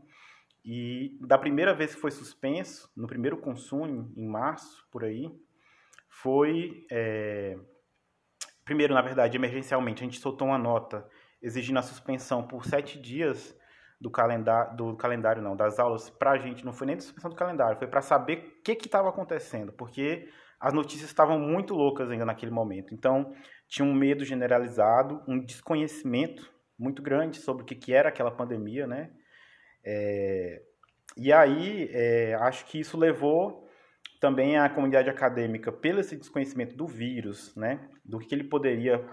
E 0.63 1.17
da 1.21 1.37
primeira 1.37 1.73
vez 1.73 1.95
que 1.95 2.01
foi 2.01 2.11
suspenso, 2.11 2.91
no 2.95 3.07
primeiro 3.07 3.37
consumo, 3.37 4.13
em 4.15 4.27
março, 4.27 4.85
por 4.91 5.03
aí, 5.03 5.31
foi. 6.07 6.85
É... 6.91 7.57
Primeiro, 8.63 8.93
na 8.93 9.01
verdade, 9.01 9.35
emergencialmente, 9.35 10.03
a 10.03 10.05
gente 10.05 10.19
soltou 10.19 10.49
uma 10.49 10.59
nota 10.59 11.09
exigindo 11.41 11.79
a 11.79 11.81
suspensão 11.81 12.47
por 12.47 12.65
sete 12.65 12.99
dias 12.99 13.55
do 13.99 14.09
calendário, 14.09 14.75
do 14.75 14.95
calendário 14.95 15.41
não, 15.41 15.55
das 15.55 15.79
aulas 15.79 16.09
para 16.09 16.31
a 16.31 16.37
gente, 16.37 16.65
não 16.65 16.73
foi 16.73 16.87
nem 16.87 16.95
da 16.95 17.01
suspensão 17.01 17.29
do 17.29 17.35
calendário, 17.35 17.77
foi 17.77 17.87
para 17.87 18.01
saber 18.01 18.57
o 18.59 18.61
que 18.61 18.71
estava 18.73 19.09
acontecendo, 19.09 19.71
porque 19.71 20.29
as 20.59 20.73
notícias 20.73 21.09
estavam 21.09 21.39
muito 21.39 21.73
loucas 21.73 22.09
ainda 22.09 22.25
naquele 22.25 22.51
momento. 22.51 22.93
Então, 22.93 23.33
tinha 23.67 23.85
um 23.85 23.93
medo 23.93 24.23
generalizado, 24.23 25.23
um 25.27 25.39
desconhecimento 25.39 26.51
muito 26.77 27.01
grande 27.01 27.37
sobre 27.37 27.63
o 27.63 27.65
que, 27.65 27.75
que 27.75 27.93
era 27.93 28.09
aquela 28.09 28.31
pandemia, 28.31 28.85
né? 28.85 29.11
É, 29.83 30.61
e 31.17 31.33
aí, 31.33 31.89
é, 31.91 32.35
acho 32.35 32.65
que 32.65 32.79
isso 32.79 32.97
levou 32.97 33.67
também 34.21 34.57
a 34.57 34.69
comunidade 34.69 35.09
acadêmica, 35.09 35.69
pelo 35.69 35.99
esse 35.99 36.15
desconhecimento 36.15 36.77
do 36.77 36.87
vírus, 36.87 37.53
né? 37.57 37.89
Do 38.05 38.19
que 38.19 38.33
ele 38.33 38.45
poderia 38.45 39.03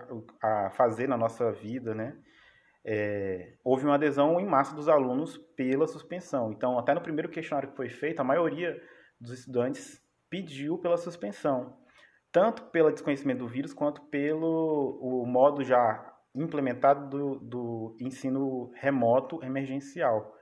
fazer 0.77 1.09
na 1.09 1.17
nossa 1.17 1.51
vida, 1.51 1.93
né? 1.95 2.17
é, 2.91 3.53
houve 3.63 3.85
uma 3.85 3.97
adesão 3.97 4.41
em 4.41 4.47
massa 4.47 4.75
dos 4.75 4.89
alunos 4.89 5.37
pela 5.55 5.87
suspensão. 5.87 6.51
Então, 6.51 6.79
até 6.79 6.95
no 6.95 7.03
primeiro 7.03 7.29
questionário 7.29 7.69
que 7.69 7.77
foi 7.77 7.91
feito, 7.91 8.21
a 8.21 8.25
maioria 8.25 8.81
dos 9.21 9.33
estudantes 9.33 10.01
pediu 10.31 10.79
pela 10.79 10.97
suspensão, 10.97 11.77
tanto 12.33 12.63
pelo 12.71 12.91
desconhecimento 12.91 13.41
do 13.41 13.49
vírus 13.49 13.75
quanto 13.75 14.01
pelo 14.07 14.99
o 15.03 15.27
modo 15.27 15.63
já 15.63 16.15
implementado 16.35 17.11
do, 17.11 17.39
do 17.41 17.97
ensino 18.01 18.71
remoto 18.75 19.43
emergencial, 19.45 20.35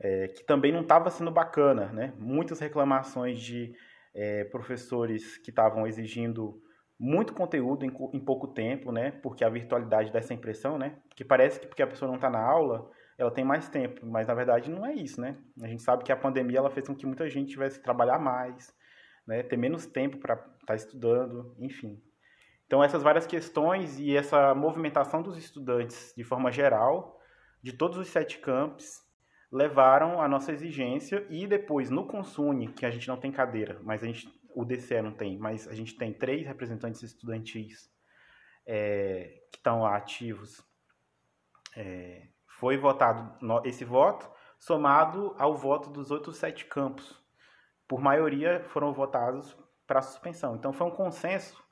é, 0.00 0.28
que 0.28 0.44
também 0.44 0.72
não 0.72 0.80
estava 0.80 1.10
sendo 1.10 1.30
bacana, 1.30 1.92
né? 1.92 2.12
Muitas 2.18 2.58
reclamações 2.58 3.40
de 3.40 3.72
é, 4.18 4.42
professores 4.42 5.38
que 5.38 5.50
estavam 5.50 5.86
exigindo 5.86 6.60
muito 6.98 7.32
conteúdo 7.32 7.84
em, 7.84 7.92
em, 8.12 8.18
pouco 8.18 8.48
tempo, 8.48 8.90
né? 8.90 9.12
Porque 9.12 9.44
a 9.44 9.48
virtualidade 9.48 10.10
dá 10.10 10.18
essa 10.18 10.34
impressão, 10.34 10.76
né? 10.76 10.98
Que 11.14 11.24
parece 11.24 11.60
que 11.60 11.68
porque 11.68 11.82
a 11.82 11.86
pessoa 11.86 12.08
não 12.08 12.16
está 12.16 12.28
na 12.28 12.42
aula, 12.42 12.90
ela 13.16 13.30
tem 13.30 13.44
mais 13.44 13.68
tempo, 13.68 14.04
mas 14.04 14.26
na 14.26 14.34
verdade 14.34 14.68
não 14.68 14.84
é 14.84 14.92
isso, 14.92 15.20
né? 15.20 15.38
A 15.62 15.68
gente 15.68 15.82
sabe 15.82 16.02
que 16.02 16.10
a 16.10 16.16
pandemia 16.16 16.58
ela 16.58 16.70
fez 16.70 16.88
com 16.88 16.96
que 16.96 17.06
muita 17.06 17.30
gente 17.30 17.50
tivesse 17.50 17.78
que 17.78 17.84
trabalhar 17.84 18.18
mais, 18.18 18.74
né? 19.24 19.44
Ter 19.44 19.56
menos 19.56 19.86
tempo 19.86 20.18
para 20.18 20.34
estar 20.34 20.66
tá 20.66 20.74
estudando, 20.74 21.54
enfim. 21.60 22.02
Então 22.66 22.82
essas 22.82 23.04
várias 23.04 23.24
questões 23.24 24.00
e 24.00 24.16
essa 24.16 24.52
movimentação 24.52 25.22
dos 25.22 25.38
estudantes 25.38 26.12
de 26.16 26.24
forma 26.24 26.50
geral, 26.50 27.20
de 27.62 27.72
todos 27.72 27.96
os 27.98 28.08
sete 28.08 28.40
campos, 28.40 29.00
levaram 29.50 30.20
a 30.20 30.28
nossa 30.28 30.52
exigência 30.52 31.26
e 31.30 31.46
depois 31.46 31.90
no 31.90 32.06
Consune, 32.06 32.68
que 32.68 32.84
a 32.84 32.90
gente 32.90 33.08
não 33.08 33.16
tem 33.16 33.32
cadeira, 33.32 33.80
mas 33.82 34.02
a 34.02 34.06
gente 34.06 34.28
o 34.54 34.64
DCE 34.64 35.00
não 35.02 35.12
tem, 35.12 35.38
mas 35.38 35.68
a 35.68 35.74
gente 35.74 35.96
tem 35.96 36.12
três 36.12 36.44
representantes 36.44 37.02
estudantis 37.02 37.88
é, 38.66 39.42
que 39.52 39.58
estão 39.58 39.82
lá 39.82 39.96
ativos. 39.96 40.60
É, 41.76 42.26
foi 42.46 42.76
votado 42.76 43.38
esse 43.64 43.84
voto 43.84 44.28
somado 44.58 45.32
ao 45.38 45.56
voto 45.56 45.90
dos 45.90 46.10
outros 46.10 46.38
sete 46.38 46.64
campos. 46.64 47.22
Por 47.86 48.00
maioria 48.00 48.64
foram 48.70 48.92
votados 48.92 49.56
para 49.86 50.02
suspensão. 50.02 50.56
Então 50.56 50.72
foi 50.72 50.88
um 50.88 50.90
consenso 50.94 51.62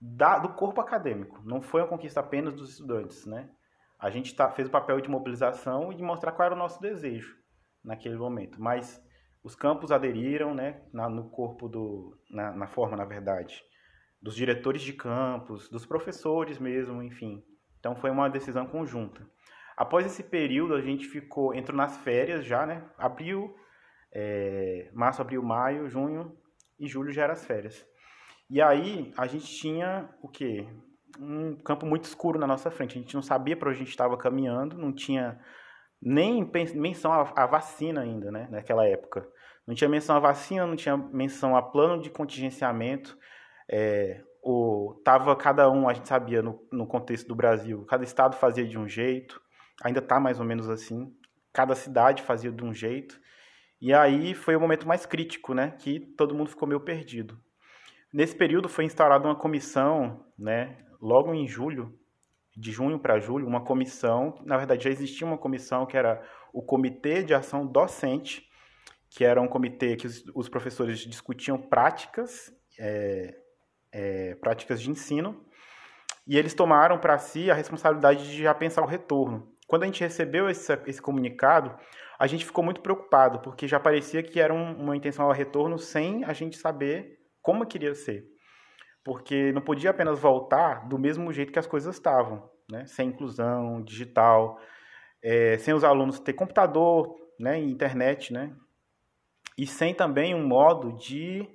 da, 0.00 0.38
do 0.38 0.54
corpo 0.54 0.80
acadêmico, 0.80 1.42
não 1.44 1.60
foi 1.60 1.82
uma 1.82 1.88
conquista 1.88 2.20
apenas 2.20 2.54
dos 2.54 2.70
estudantes, 2.70 3.26
né? 3.26 3.50
A 4.00 4.10
gente 4.10 4.34
tá, 4.34 4.50
fez 4.50 4.66
o 4.66 4.70
papel 4.70 5.00
de 5.00 5.10
mobilização 5.10 5.92
e 5.92 5.94
de 5.94 6.02
mostrar 6.02 6.32
qual 6.32 6.46
era 6.46 6.54
o 6.54 6.58
nosso 6.58 6.80
desejo 6.80 7.36
naquele 7.84 8.16
momento, 8.16 8.60
mas 8.60 9.02
os 9.42 9.54
campos 9.54 9.90
aderiram, 9.90 10.54
né, 10.54 10.82
na, 10.92 11.08
no 11.08 11.30
corpo 11.30 11.68
do, 11.68 12.18
na, 12.30 12.52
na 12.52 12.66
forma, 12.66 12.96
na 12.96 13.04
verdade, 13.04 13.62
dos 14.20 14.34
diretores 14.34 14.82
de 14.82 14.92
campos, 14.92 15.68
dos 15.68 15.86
professores 15.86 16.58
mesmo, 16.58 17.02
enfim. 17.02 17.42
Então 17.78 17.96
foi 17.96 18.10
uma 18.10 18.28
decisão 18.28 18.66
conjunta. 18.66 19.26
Após 19.76 20.04
esse 20.04 20.22
período, 20.22 20.74
a 20.74 20.82
gente 20.82 21.06
ficou, 21.06 21.54
entrou 21.54 21.76
nas 21.76 21.96
férias 21.98 22.44
já, 22.44 22.66
né? 22.66 22.84
Abril, 22.98 23.56
é, 24.12 24.90
março, 24.92 25.22
abril, 25.22 25.42
maio, 25.42 25.88
junho 25.88 26.36
e 26.78 26.86
julho 26.86 27.12
já 27.12 27.22
eram 27.22 27.32
as 27.32 27.46
férias. 27.46 27.86
E 28.50 28.60
aí 28.60 29.12
a 29.16 29.26
gente 29.26 29.46
tinha 29.46 30.10
o 30.20 30.28
quê? 30.28 30.66
Um 31.18 31.56
campo 31.56 31.86
muito 31.86 32.04
escuro 32.04 32.38
na 32.38 32.46
nossa 32.46 32.70
frente. 32.70 32.98
A 32.98 33.00
gente 33.00 33.14
não 33.14 33.22
sabia 33.22 33.56
para 33.56 33.68
onde 33.68 33.76
a 33.76 33.80
gente 33.80 33.90
estava 33.90 34.16
caminhando, 34.16 34.76
não 34.76 34.92
tinha 34.92 35.38
nem 36.02 36.50
menção 36.74 37.12
à 37.12 37.46
vacina 37.46 38.00
ainda, 38.00 38.30
né, 38.30 38.48
naquela 38.50 38.86
época. 38.86 39.26
Não 39.66 39.74
tinha 39.74 39.88
menção 39.88 40.16
à 40.16 40.18
vacina, 40.18 40.66
não 40.66 40.76
tinha 40.76 40.96
menção 40.96 41.56
a 41.56 41.62
plano 41.62 42.00
de 42.00 42.10
contingenciamento. 42.10 43.16
É, 43.70 44.22
o, 44.42 45.00
tava 45.04 45.36
cada 45.36 45.70
um, 45.70 45.88
a 45.88 45.92
gente 45.92 46.08
sabia, 46.08 46.42
no, 46.42 46.66
no 46.72 46.86
contexto 46.86 47.28
do 47.28 47.34
Brasil, 47.34 47.84
cada 47.84 48.02
estado 48.02 48.36
fazia 48.36 48.66
de 48.66 48.78
um 48.78 48.88
jeito, 48.88 49.40
ainda 49.84 50.00
está 50.00 50.18
mais 50.18 50.40
ou 50.40 50.46
menos 50.46 50.68
assim. 50.68 51.14
Cada 51.52 51.74
cidade 51.74 52.22
fazia 52.22 52.50
de 52.50 52.64
um 52.64 52.72
jeito. 52.72 53.20
E 53.80 53.92
aí 53.94 54.34
foi 54.34 54.56
o 54.56 54.60
momento 54.60 54.88
mais 54.88 55.06
crítico, 55.06 55.54
né, 55.54 55.72
que 55.78 56.00
todo 56.00 56.34
mundo 56.34 56.50
ficou 56.50 56.66
meio 56.66 56.80
perdido. 56.80 57.38
Nesse 58.12 58.34
período 58.34 58.68
foi 58.68 58.84
instaurada 58.84 59.28
uma 59.28 59.36
comissão, 59.36 60.24
né, 60.38 60.78
logo 61.00 61.34
em 61.34 61.46
julho, 61.46 61.98
de 62.56 62.72
junho 62.72 62.98
para 62.98 63.18
julho, 63.18 63.46
uma 63.46 63.64
comissão, 63.64 64.34
na 64.44 64.56
verdade 64.56 64.84
já 64.84 64.90
existia 64.90 65.26
uma 65.26 65.38
comissão 65.38 65.86
que 65.86 65.96
era 65.96 66.22
o 66.52 66.62
Comitê 66.62 67.22
de 67.22 67.32
Ação 67.32 67.66
Docente, 67.66 68.48
que 69.08 69.24
era 69.24 69.40
um 69.40 69.48
comitê 69.48 69.96
que 69.96 70.06
os, 70.06 70.24
os 70.34 70.48
professores 70.48 70.98
discutiam 70.98 71.58
práticas, 71.58 72.52
é, 72.78 73.34
é, 73.92 74.34
práticas 74.36 74.80
de 74.80 74.90
ensino, 74.90 75.44
e 76.26 76.38
eles 76.38 76.54
tomaram 76.54 76.98
para 76.98 77.18
si 77.18 77.50
a 77.50 77.54
responsabilidade 77.54 78.30
de 78.30 78.42
já 78.42 78.54
pensar 78.54 78.82
o 78.82 78.86
retorno. 78.86 79.52
Quando 79.66 79.84
a 79.84 79.86
gente 79.86 80.00
recebeu 80.00 80.48
esse, 80.48 80.72
esse 80.86 81.00
comunicado, 81.00 81.76
a 82.18 82.26
gente 82.26 82.44
ficou 82.44 82.62
muito 82.62 82.80
preocupado, 82.80 83.40
porque 83.40 83.66
já 83.66 83.80
parecia 83.80 84.22
que 84.22 84.38
era 84.38 84.52
um, 84.52 84.74
uma 84.74 84.96
intenção 84.96 85.24
ao 85.26 85.32
retorno 85.32 85.78
sem 85.78 86.24
a 86.24 86.32
gente 86.32 86.56
saber 86.56 87.18
como 87.40 87.66
queria 87.66 87.94
ser. 87.94 88.26
Porque 89.04 89.52
não 89.52 89.62
podia 89.62 89.90
apenas 89.90 90.18
voltar 90.18 90.88
do 90.88 90.98
mesmo 90.98 91.32
jeito 91.32 91.52
que 91.52 91.58
as 91.58 91.66
coisas 91.66 91.94
estavam, 91.94 92.50
né? 92.70 92.84
sem 92.86 93.08
inclusão 93.08 93.82
digital, 93.82 94.58
é, 95.22 95.56
sem 95.58 95.72
os 95.74 95.84
alunos 95.84 96.20
ter 96.20 96.34
computador, 96.34 97.14
né, 97.38 97.58
internet, 97.58 98.32
né? 98.32 98.54
e 99.56 99.66
sem 99.66 99.94
também 99.94 100.34
um 100.34 100.46
modo 100.46 100.96
de, 100.96 101.46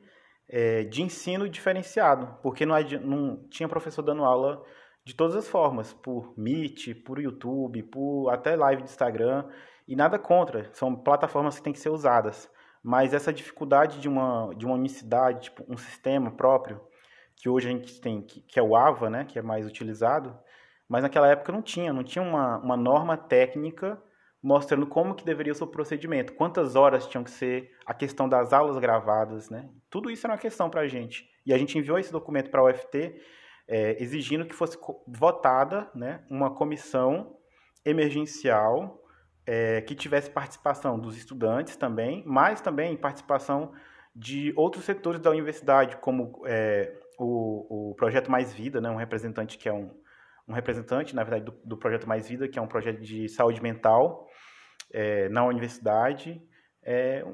é, 0.48 0.84
de 0.84 1.02
ensino 1.02 1.50
diferenciado, 1.50 2.38
porque 2.42 2.66
não, 2.66 2.76
não 3.02 3.48
tinha 3.50 3.70
professor 3.70 4.02
dando 4.02 4.24
aula 4.24 4.64
de 5.04 5.16
todas 5.16 5.36
as 5.36 5.48
formas, 5.48 5.94
por 5.94 6.34
Meet, 6.38 6.94
por 7.04 7.20
YouTube, 7.20 7.82
por 7.84 8.30
até 8.30 8.56
live 8.56 8.84
de 8.84 8.90
Instagram, 8.90 9.48
e 9.88 9.96
nada 9.96 10.18
contra, 10.18 10.70
são 10.74 10.96
plataformas 10.96 11.58
que 11.58 11.64
têm 11.64 11.74
que 11.74 11.80
ser 11.80 11.90
usadas. 11.90 12.50
Mas 12.84 13.14
essa 13.14 13.34
dificuldade 13.34 14.00
de 14.00 14.08
uma, 14.08 14.54
de 14.56 14.66
uma 14.66 14.76
unicidade, 14.76 15.46
tipo, 15.46 15.64
um 15.68 15.78
sistema 15.78 16.30
próprio, 16.30 16.82
que 17.36 17.50
hoje 17.50 17.68
a 17.68 17.72
gente 17.72 18.00
tem, 18.00 18.22
que, 18.22 18.42
que 18.42 18.60
é 18.60 18.64
o 18.64 18.76
AVA, 18.76 19.10
né, 19.10 19.26
que 19.26 19.38
é 19.38 19.42
mais 19.42 19.66
utilizado, 19.66 20.38
mas 20.88 21.04
naquela 21.04 21.28
época 21.28 21.52
não 21.52 21.62
tinha, 21.62 21.92
não 21.92 22.04
tinha 22.04 22.24
uma, 22.24 22.58
uma 22.58 22.78
norma 22.78 23.18
técnica 23.18 24.02
mostrando 24.42 24.86
como 24.86 25.16
que 25.16 25.26
deveria 25.26 25.56
ser 25.56 25.64
o 25.64 25.68
procedimento, 25.68 26.34
quantas 26.34 26.76
horas 26.76 27.08
tinham 27.08 27.24
que 27.24 27.32
ser, 27.32 27.72
a 27.84 27.96
questão 27.96 28.30
das 28.30 28.54
aulas 28.54 28.78
gravadas, 28.78 29.50
né? 29.50 29.68
Tudo 29.90 30.12
isso 30.12 30.28
era 30.28 30.34
uma 30.34 30.40
questão 30.40 30.70
para 30.70 30.82
a 30.82 30.88
gente. 30.88 31.28
E 31.44 31.52
a 31.52 31.58
gente 31.58 31.76
enviou 31.80 31.98
esse 31.98 32.12
documento 32.12 32.52
para 32.52 32.62
a 32.62 32.66
UFT 32.66 33.20
é, 33.68 34.02
exigindo 34.02 34.46
que 34.46 34.54
fosse 34.54 34.78
votada 35.08 35.90
né, 35.96 36.24
uma 36.30 36.54
comissão 36.54 37.36
emergencial 37.84 39.02
é, 39.46 39.82
que 39.82 39.96
tivesse 39.96 40.30
participação 40.30 41.00
dos 41.00 41.18
estudantes 41.18 41.76
também, 41.76 42.24
mas 42.26 42.62
também 42.62 42.96
participação 42.96 43.72
de 44.16 44.54
outros 44.56 44.86
setores 44.86 45.20
da 45.20 45.30
universidade, 45.30 45.98
como 45.98 46.42
é, 46.46 46.96
o, 47.18 47.92
o 47.92 47.96
Projeto 47.96 48.30
Mais 48.30 48.54
Vida, 48.54 48.80
né, 48.82 48.90
um 48.90 48.96
representante 48.96 49.58
que 49.58 49.70
é 49.70 49.74
um, 49.74 49.92
um 50.48 50.54
representante, 50.54 51.16
na 51.16 51.24
verdade, 51.24 51.46
do, 51.46 51.54
do, 51.64 51.78
Projeto 51.78 52.08
Mais 52.08 52.28
Vida, 52.28 52.48
que 52.48 52.60
é 52.60 52.62
um 52.62 52.68
projeto 52.68 53.02
de 53.02 53.28
saúde 53.30 53.62
mental 53.62 54.28
é, 54.92 55.28
na 55.30 55.46
universidade, 55.46 56.42
é, 56.84 57.26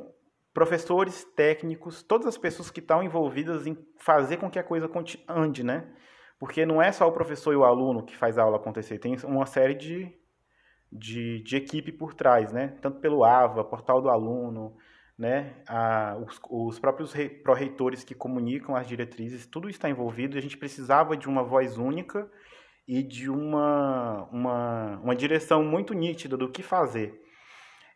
professores, 0.54 1.24
técnicos, 1.36 2.04
todas 2.04 2.28
as 2.28 2.38
pessoas 2.38 2.70
que 2.70 2.80
estão 2.80 3.04
envolvidas 3.04 3.68
em 3.68 3.78
fazer 3.98 4.38
com 4.38 4.50
que 4.50 4.60
a 4.60 4.64
coisa 4.64 4.90
ande, 5.28 5.64
né? 5.64 5.88
Porque 6.40 6.66
não 6.66 6.82
é 6.82 6.92
só 6.92 7.08
o 7.08 7.12
professor 7.12 7.54
e 7.54 7.56
o 7.56 7.64
aluno 7.64 8.04
que 8.04 8.16
faz 8.16 8.38
a 8.38 8.44
aula 8.44 8.58
acontecer, 8.58 8.98
tem 8.98 9.16
uma 9.24 9.46
série 9.46 9.76
de, 9.76 10.12
de, 10.92 11.42
de 11.44 11.56
equipe 11.56 11.92
por 11.92 12.14
trás, 12.14 12.52
né? 12.52 12.76
Tanto 12.82 13.00
pelo 13.00 13.24
AVA, 13.24 13.64
portal 13.64 14.02
do 14.02 14.10
aluno, 14.10 14.76
né? 15.22 15.54
A, 15.68 16.18
os, 16.18 16.40
os 16.50 16.80
próprios 16.80 17.14
pró-reitores 17.44 18.04
que 18.04 18.16
comunicam 18.16 18.76
as 18.76 18.88
diretrizes, 18.88 19.46
tudo 19.46 19.70
está 19.70 19.88
envolvido 19.88 20.36
e 20.36 20.40
a 20.40 20.42
gente 20.42 20.58
precisava 20.58 21.16
de 21.16 21.30
uma 21.30 21.44
voz 21.44 21.78
única 21.78 22.28
e 22.88 23.04
de 23.04 23.30
uma, 23.30 24.28
uma, 24.32 24.98
uma 24.98 25.16
direção 25.16 25.64
muito 25.64 25.94
nítida 25.94 26.36
do 26.36 26.50
que 26.50 26.64
fazer. 26.64 27.22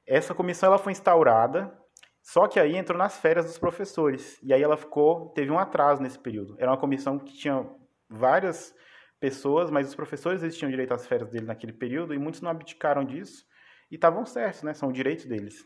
Essa 0.06 0.36
comissão 0.36 0.68
ela 0.68 0.78
foi 0.78 0.92
instaurada, 0.92 1.76
só 2.22 2.48
que 2.48 2.60
aí 2.60 2.76
entrou 2.76 2.96
nas 2.96 3.18
férias 3.18 3.46
dos 3.46 3.58
professores. 3.58 4.40
E 4.44 4.54
aí 4.54 4.62
ela 4.62 4.78
ficou, 4.78 5.30
teve 5.30 5.50
um 5.50 5.58
atraso 5.58 6.04
nesse 6.04 6.20
período. 6.20 6.56
Era 6.60 6.70
uma 6.70 6.78
comissão 6.78 7.18
que 7.18 7.36
tinha 7.36 7.68
várias 8.08 8.72
pessoas, 9.20 9.72
mas 9.72 9.88
os 9.88 9.96
professores 9.96 10.44
eles 10.44 10.56
tinham 10.56 10.70
direito 10.70 10.94
às 10.94 11.08
férias 11.08 11.32
dele 11.32 11.48
naquele 11.48 11.74
período 11.74 12.14
e 12.14 12.20
muitos 12.20 12.42
não 12.42 12.52
abdicaram 12.52 13.04
disso 13.04 13.44
e 13.90 13.96
estavam 13.96 14.28
certos, 14.28 14.62
né? 14.62 14.76
São 14.76 14.92
direitos 14.92 15.26
deles. 15.26 15.66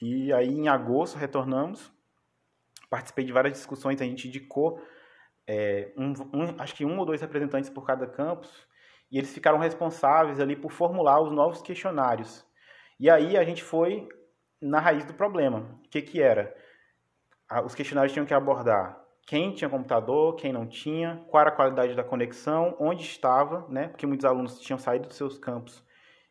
E 0.00 0.32
aí 0.32 0.48
em 0.48 0.68
agosto 0.68 1.16
retornamos, 1.16 1.92
participei 2.90 3.24
de 3.24 3.32
várias 3.32 3.54
discussões, 3.54 4.00
a 4.00 4.04
gente 4.04 4.28
indicou 4.28 4.80
é, 5.46 5.92
um, 5.96 6.12
um, 6.34 6.60
acho 6.60 6.74
que 6.74 6.84
um 6.84 6.98
ou 6.98 7.06
dois 7.06 7.20
representantes 7.20 7.70
por 7.70 7.86
cada 7.86 8.06
campus 8.06 8.66
e 9.10 9.18
eles 9.18 9.32
ficaram 9.32 9.58
responsáveis 9.58 10.40
ali 10.40 10.56
por 10.56 10.72
formular 10.72 11.20
os 11.20 11.32
novos 11.32 11.62
questionários. 11.62 12.44
E 12.98 13.08
aí 13.08 13.36
a 13.36 13.44
gente 13.44 13.62
foi 13.62 14.08
na 14.60 14.80
raiz 14.80 15.04
do 15.04 15.14
problema. 15.14 15.78
O 15.84 15.88
que 15.88 16.02
que 16.02 16.20
era? 16.20 16.54
Os 17.64 17.74
questionários 17.74 18.12
tinham 18.12 18.26
que 18.26 18.34
abordar 18.34 19.00
quem 19.26 19.52
tinha 19.52 19.68
computador, 19.68 20.36
quem 20.36 20.52
não 20.52 20.66
tinha, 20.66 21.24
qual 21.28 21.40
era 21.40 21.50
a 21.50 21.54
qualidade 21.54 21.94
da 21.94 22.04
conexão, 22.04 22.76
onde 22.78 23.02
estava, 23.02 23.66
né? 23.68 23.88
Porque 23.88 24.06
muitos 24.06 24.24
alunos 24.24 24.60
tinham 24.60 24.78
saído 24.78 25.08
dos 25.08 25.16
seus 25.16 25.36
campos 25.36 25.84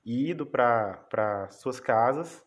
e 0.06 0.30
ido 0.30 0.46
para 0.46 1.50
suas 1.52 1.80
casas. 1.80 2.44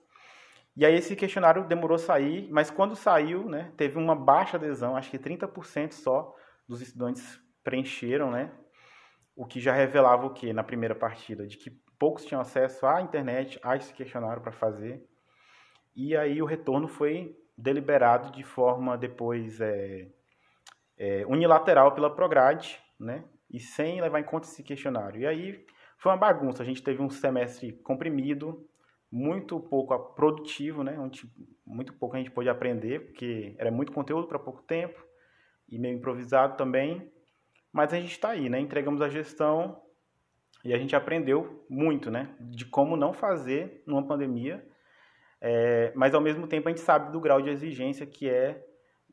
E 0.78 0.86
aí 0.86 0.94
esse 0.94 1.16
questionário 1.16 1.66
demorou 1.66 1.96
a 1.96 1.98
sair, 1.98 2.48
mas 2.52 2.70
quando 2.70 2.94
saiu, 2.94 3.48
né, 3.48 3.72
teve 3.76 3.98
uma 3.98 4.14
baixa 4.14 4.56
adesão, 4.56 4.94
acho 4.94 5.10
que 5.10 5.18
30% 5.18 5.90
só 5.90 6.32
dos 6.68 6.80
estudantes 6.80 7.42
preencheram, 7.64 8.30
né? 8.30 8.52
O 9.34 9.44
que 9.44 9.58
já 9.58 9.72
revelava 9.72 10.24
o 10.24 10.32
que 10.32 10.52
na 10.52 10.62
primeira 10.62 10.94
partida, 10.94 11.48
de 11.48 11.56
que 11.56 11.68
poucos 11.98 12.24
tinham 12.24 12.40
acesso 12.40 12.86
à 12.86 13.02
internet, 13.02 13.58
a 13.60 13.74
esse 13.74 13.92
questionário 13.92 14.40
para 14.40 14.52
fazer. 14.52 15.04
E 15.96 16.16
aí 16.16 16.40
o 16.40 16.46
retorno 16.46 16.86
foi 16.86 17.36
deliberado 17.56 18.30
de 18.30 18.44
forma 18.44 18.96
depois 18.96 19.60
é, 19.60 20.06
é, 20.96 21.26
unilateral 21.26 21.92
pela 21.92 22.14
Prograde, 22.14 22.80
né? 23.00 23.24
E 23.50 23.58
sem 23.58 24.00
levar 24.00 24.20
em 24.20 24.24
conta 24.24 24.46
esse 24.46 24.62
questionário. 24.62 25.22
E 25.22 25.26
aí 25.26 25.66
foi 25.96 26.12
uma 26.12 26.18
bagunça. 26.18 26.62
A 26.62 26.66
gente 26.66 26.84
teve 26.84 27.02
um 27.02 27.10
semestre 27.10 27.72
comprimido, 27.72 28.64
muito 29.10 29.58
pouco 29.58 29.98
produtivo, 30.14 30.82
né? 30.82 30.96
Muito 31.66 31.92
pouco 31.94 32.16
a 32.16 32.18
gente 32.18 32.30
pôde 32.30 32.48
aprender, 32.48 33.06
porque 33.06 33.54
era 33.58 33.70
muito 33.70 33.92
conteúdo 33.92 34.26
para 34.26 34.38
pouco 34.38 34.62
tempo 34.62 35.02
e 35.68 35.78
meio 35.78 35.96
improvisado 35.96 36.56
também. 36.56 37.10
Mas 37.72 37.92
a 37.92 37.96
gente 37.96 38.12
está 38.12 38.30
aí, 38.30 38.48
né? 38.48 38.60
Entregamos 38.60 39.00
a 39.00 39.08
gestão 39.08 39.80
e 40.64 40.74
a 40.74 40.78
gente 40.78 40.94
aprendeu 40.94 41.64
muito, 41.68 42.10
né? 42.10 42.34
De 42.40 42.64
como 42.64 42.96
não 42.96 43.12
fazer 43.12 43.82
numa 43.86 44.06
pandemia. 44.06 44.66
É, 45.40 45.92
mas 45.94 46.14
ao 46.14 46.20
mesmo 46.20 46.46
tempo 46.46 46.68
a 46.68 46.70
gente 46.70 46.80
sabe 46.80 47.12
do 47.12 47.20
grau 47.20 47.40
de 47.40 47.50
exigência 47.50 48.04
que 48.04 48.28
é 48.28 48.64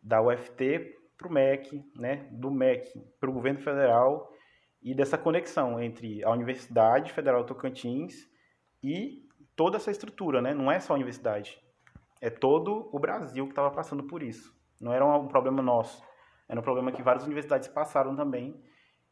da 0.02 0.22
UFT 0.22 0.96
para 1.18 1.28
o 1.28 1.32
MEC, 1.32 1.84
né, 1.96 2.28
do 2.32 2.52
MEC 2.52 3.00
para 3.20 3.30
o 3.30 3.34
governo 3.34 3.60
federal 3.60 4.32
e 4.82 4.94
dessa 4.94 5.18
conexão 5.18 5.82
entre 5.82 6.24
a 6.24 6.32
Universidade 6.32 7.12
Federal 7.12 7.44
Tocantins 7.44 8.30
e 8.84 9.24
toda 9.56 9.78
essa 9.78 9.92
estrutura, 9.92 10.42
né? 10.42 10.54
Não 10.54 10.72
é 10.72 10.80
só 10.80 10.94
a 10.94 10.96
universidade, 10.96 11.62
é 12.22 12.30
todo 12.30 12.90
o 12.92 13.00
Brasil 13.00 13.46
que 13.46 13.52
estava 13.52 13.72
passando 13.72 14.04
por 14.04 14.22
isso. 14.22 14.56
Não 14.80 14.94
era 14.94 15.06
um 15.06 15.28
problema 15.28 15.62
nosso, 15.62 16.04
era 16.48 16.60
um 16.60 16.64
problema 16.64 16.92
que 16.92 17.02
várias 17.02 17.26
universidades 17.26 17.68
passaram 17.68 18.16
também. 18.16 18.62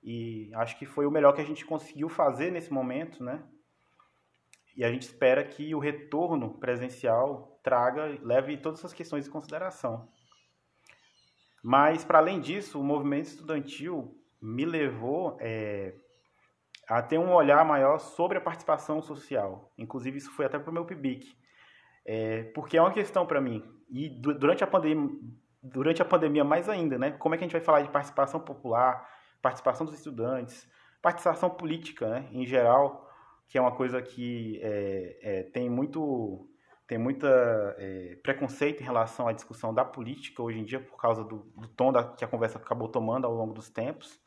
E 0.04 0.52
acho 0.56 0.78
que 0.78 0.86
foi 0.86 1.06
o 1.06 1.12
melhor 1.12 1.34
que 1.34 1.42
a 1.42 1.46
gente 1.46 1.66
conseguiu 1.66 2.10
fazer 2.10 2.52
nesse 2.52 2.72
momento, 2.72 3.24
né? 3.24 3.42
E 4.76 4.84
a 4.84 4.92
gente 4.92 5.04
espera 5.04 5.44
que 5.44 5.74
o 5.74 5.80
retorno 5.80 6.58
presencial 6.58 7.60
traga, 7.64 8.18
leve 8.22 8.58
todas 8.58 8.80
essas 8.80 8.94
questões 8.94 9.28
em 9.28 9.32
consideração. 9.32 10.10
Mas, 11.64 12.04
para 12.04 12.18
além 12.18 12.42
disso, 12.42 12.82
o 12.82 12.84
movimento 12.84 13.28
estudantil 13.28 14.20
me 14.42 14.66
levou 14.66 15.38
é, 15.40 15.96
a 16.88 17.02
ter 17.02 17.18
um 17.18 17.32
olhar 17.34 17.64
maior 17.66 17.98
sobre 17.98 18.38
a 18.38 18.42
participação 18.42 19.02
social. 19.02 19.72
Inclusive, 19.78 20.18
isso 20.18 20.32
foi 20.32 20.46
até 20.46 20.60
para 20.60 20.70
o 20.70 20.74
meu 20.74 20.86
PIBIC. 20.86 21.36
É, 22.06 22.44
porque 22.56 22.78
é 22.78 22.82
uma 22.82 22.92
questão 22.92 23.26
para 23.26 23.40
mim. 23.40 23.64
E 23.90 24.10
durante 24.10 24.64
a, 24.64 24.68
pandemia, 24.68 25.18
durante 25.62 26.02
a 26.02 26.06
pandemia, 26.06 26.44
mais 26.44 26.68
ainda, 26.68 26.98
né? 26.98 27.12
Como 27.12 27.34
é 27.34 27.38
que 27.38 27.44
a 27.44 27.48
gente 27.48 27.54
vai 27.54 27.62
falar 27.62 27.82
de 27.82 27.90
participação 27.90 28.40
popular, 28.40 29.08
participação 29.42 29.86
dos 29.86 29.96
estudantes, 29.96 30.68
participação 31.02 31.50
política, 31.50 32.10
né? 32.10 32.28
Em 32.32 32.46
geral, 32.46 33.10
que 33.48 33.58
é 33.58 33.62
uma 33.62 33.76
coisa 33.76 34.02
que 34.02 34.60
é, 34.62 35.20
é 35.22 35.44
tem 35.44 35.70
muito 35.70 36.50
tem 36.86 36.98
muita 36.98 37.28
é, 37.80 38.18
preconceito 38.22 38.82
em 38.82 38.84
relação 38.84 39.28
à 39.28 39.32
discussão 39.32 39.74
da 39.74 39.86
política 39.86 40.44
hoje 40.44 40.60
em 40.60 40.66
dia 40.66 40.82
por 40.82 40.98
causa 40.98 41.24
do, 41.24 41.38
do 41.56 41.68
tom 41.70 41.94
da, 41.94 42.04
que 42.04 42.26
a 42.26 42.28
conversa 42.28 42.58
acabou 42.58 42.90
tomando 42.90 43.26
ao 43.26 43.34
longo 43.34 43.54
dos 43.54 43.70
tempos. 43.70 44.22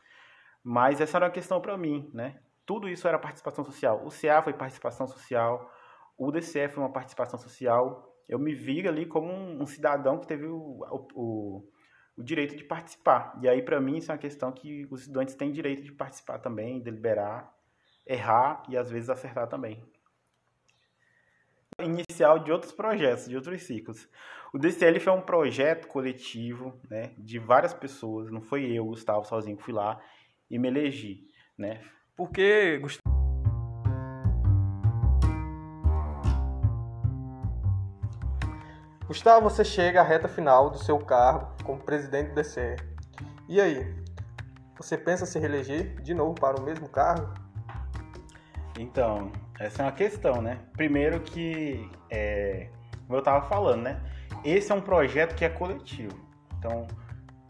Mas 0.64 1.01
essa 1.01 1.19
era 1.19 1.27
uma 1.27 1.31
questão 1.31 1.61
para 1.61 1.77
mim, 1.77 2.11
né? 2.14 2.40
Tudo 2.67 2.89
isso 2.89 3.07
era 3.09 3.19
participação 3.19 3.65
social. 3.65 4.05
O 4.05 4.11
CA 4.11 4.43
foi 4.43 4.53
participação 4.53 5.07
social, 5.07 5.73
o 6.19 6.31
DCE 6.33 6.69
foi 6.69 6.83
uma 6.83 6.93
participação 6.93 7.39
social. 7.39 8.13
Eu 8.29 8.39
me 8.39 8.55
vi 8.55 8.87
ali 8.87 9.07
como 9.07 9.33
um, 9.33 9.63
um 9.63 9.67
cidadão 9.67 10.19
que 10.19 10.27
teve 10.27 10.47
o, 10.47 10.85
o, 11.15 11.69
o, 12.17 12.23
direito 12.23 12.57
de 12.57 12.65
participar. 12.65 13.39
E 13.41 13.49
aí, 13.49 13.63
para 13.63 13.81
mim, 13.81 13.99
isso 13.99 14.11
é 14.11 14.15
uma 14.15 14.21
questão 14.21 14.51
que 14.51 14.87
os 14.91 15.03
estudantes 15.03 15.35
têm 15.35 15.53
direito 15.53 15.83
de 15.83 15.93
participar 15.93 16.39
também, 16.41 16.81
deliberar, 16.81 17.55
errar 18.07 18.63
e 18.69 18.77
às 18.77 18.91
vezes 18.91 19.09
acertar 19.09 19.47
também 19.49 19.83
inicial 21.85 22.39
de 22.39 22.51
outros 22.51 22.73
projetos, 22.73 23.29
de 23.29 23.37
outros 23.37 23.63
ciclos. 23.63 24.09
O 24.53 24.59
DCL 24.59 24.99
foi 25.01 25.13
um 25.13 25.21
projeto 25.21 25.87
coletivo, 25.89 26.81
né, 26.89 27.13
de 27.19 27.39
várias 27.39 27.75
pessoas, 27.75 28.31
não 28.31 28.41
foi 28.41 28.73
eu, 28.73 28.87
Gustavo, 28.87 29.27
sozinho 29.27 29.57
que 29.57 29.63
fui 29.63 29.75
lá 29.75 30.01
e 30.51 30.59
me 30.59 30.69
elegi, 30.69 31.29
né? 31.59 31.83
Porque, 32.17 32.79
Gustavo, 32.79 33.07
Gustavo, 39.07 39.51
você 39.51 39.63
chega 39.63 40.01
à 40.01 40.03
reta 40.03 40.27
final 40.27 40.71
do 40.71 40.79
seu 40.79 40.99
cargo 40.99 41.53
como 41.63 41.79
presidente 41.79 42.31
do 42.31 42.35
DCE. 42.37 42.77
E 43.47 43.61
aí? 43.61 43.95
Você 44.79 44.97
pensa 44.97 45.27
se 45.27 45.39
reeleger 45.39 46.01
de 46.01 46.15
novo 46.15 46.35
para 46.35 46.59
o 46.59 46.63
mesmo 46.63 46.89
cargo? 46.89 47.35
Então, 48.79 49.31
essa 49.61 49.83
é 49.83 49.85
uma 49.85 49.93
questão, 49.93 50.41
né? 50.41 50.59
Primeiro 50.73 51.21
que, 51.21 51.91
é, 52.11 52.71
como 53.07 53.17
eu 53.17 53.21
estava 53.21 53.47
falando, 53.47 53.83
né? 53.83 54.01
Esse 54.43 54.73
é 54.73 54.75
um 54.75 54.81
projeto 54.81 55.35
que 55.35 55.45
é 55.45 55.51
coletivo. 55.51 56.19
Então, 56.59 56.87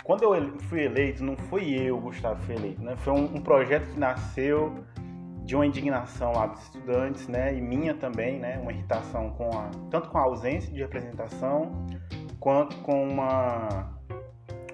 quando 0.06 0.22
eu 0.22 0.58
fui 0.60 0.84
eleito, 0.84 1.24
não 1.24 1.36
fui 1.36 1.74
eu, 1.74 1.98
Gustavo, 1.98 2.40
fui 2.44 2.54
eleito, 2.54 2.80
né? 2.80 2.94
Foi 2.98 3.12
um, 3.12 3.24
um 3.24 3.40
projeto 3.42 3.90
que 3.90 3.98
nasceu 3.98 4.72
de 5.44 5.56
uma 5.56 5.66
indignação 5.66 6.30
lá 6.30 6.46
dos 6.46 6.62
estudantes, 6.62 7.26
né? 7.26 7.52
E 7.52 7.60
minha 7.60 7.92
também, 7.92 8.38
né? 8.38 8.56
Uma 8.58 8.70
irritação 8.70 9.30
com 9.30 9.50
a, 9.58 9.68
tanto 9.90 10.08
com 10.08 10.18
a 10.18 10.22
ausência 10.22 10.72
de 10.72 10.80
representação, 10.80 11.84
quanto 12.38 12.76
com 12.82 13.02
uma, 13.02 13.98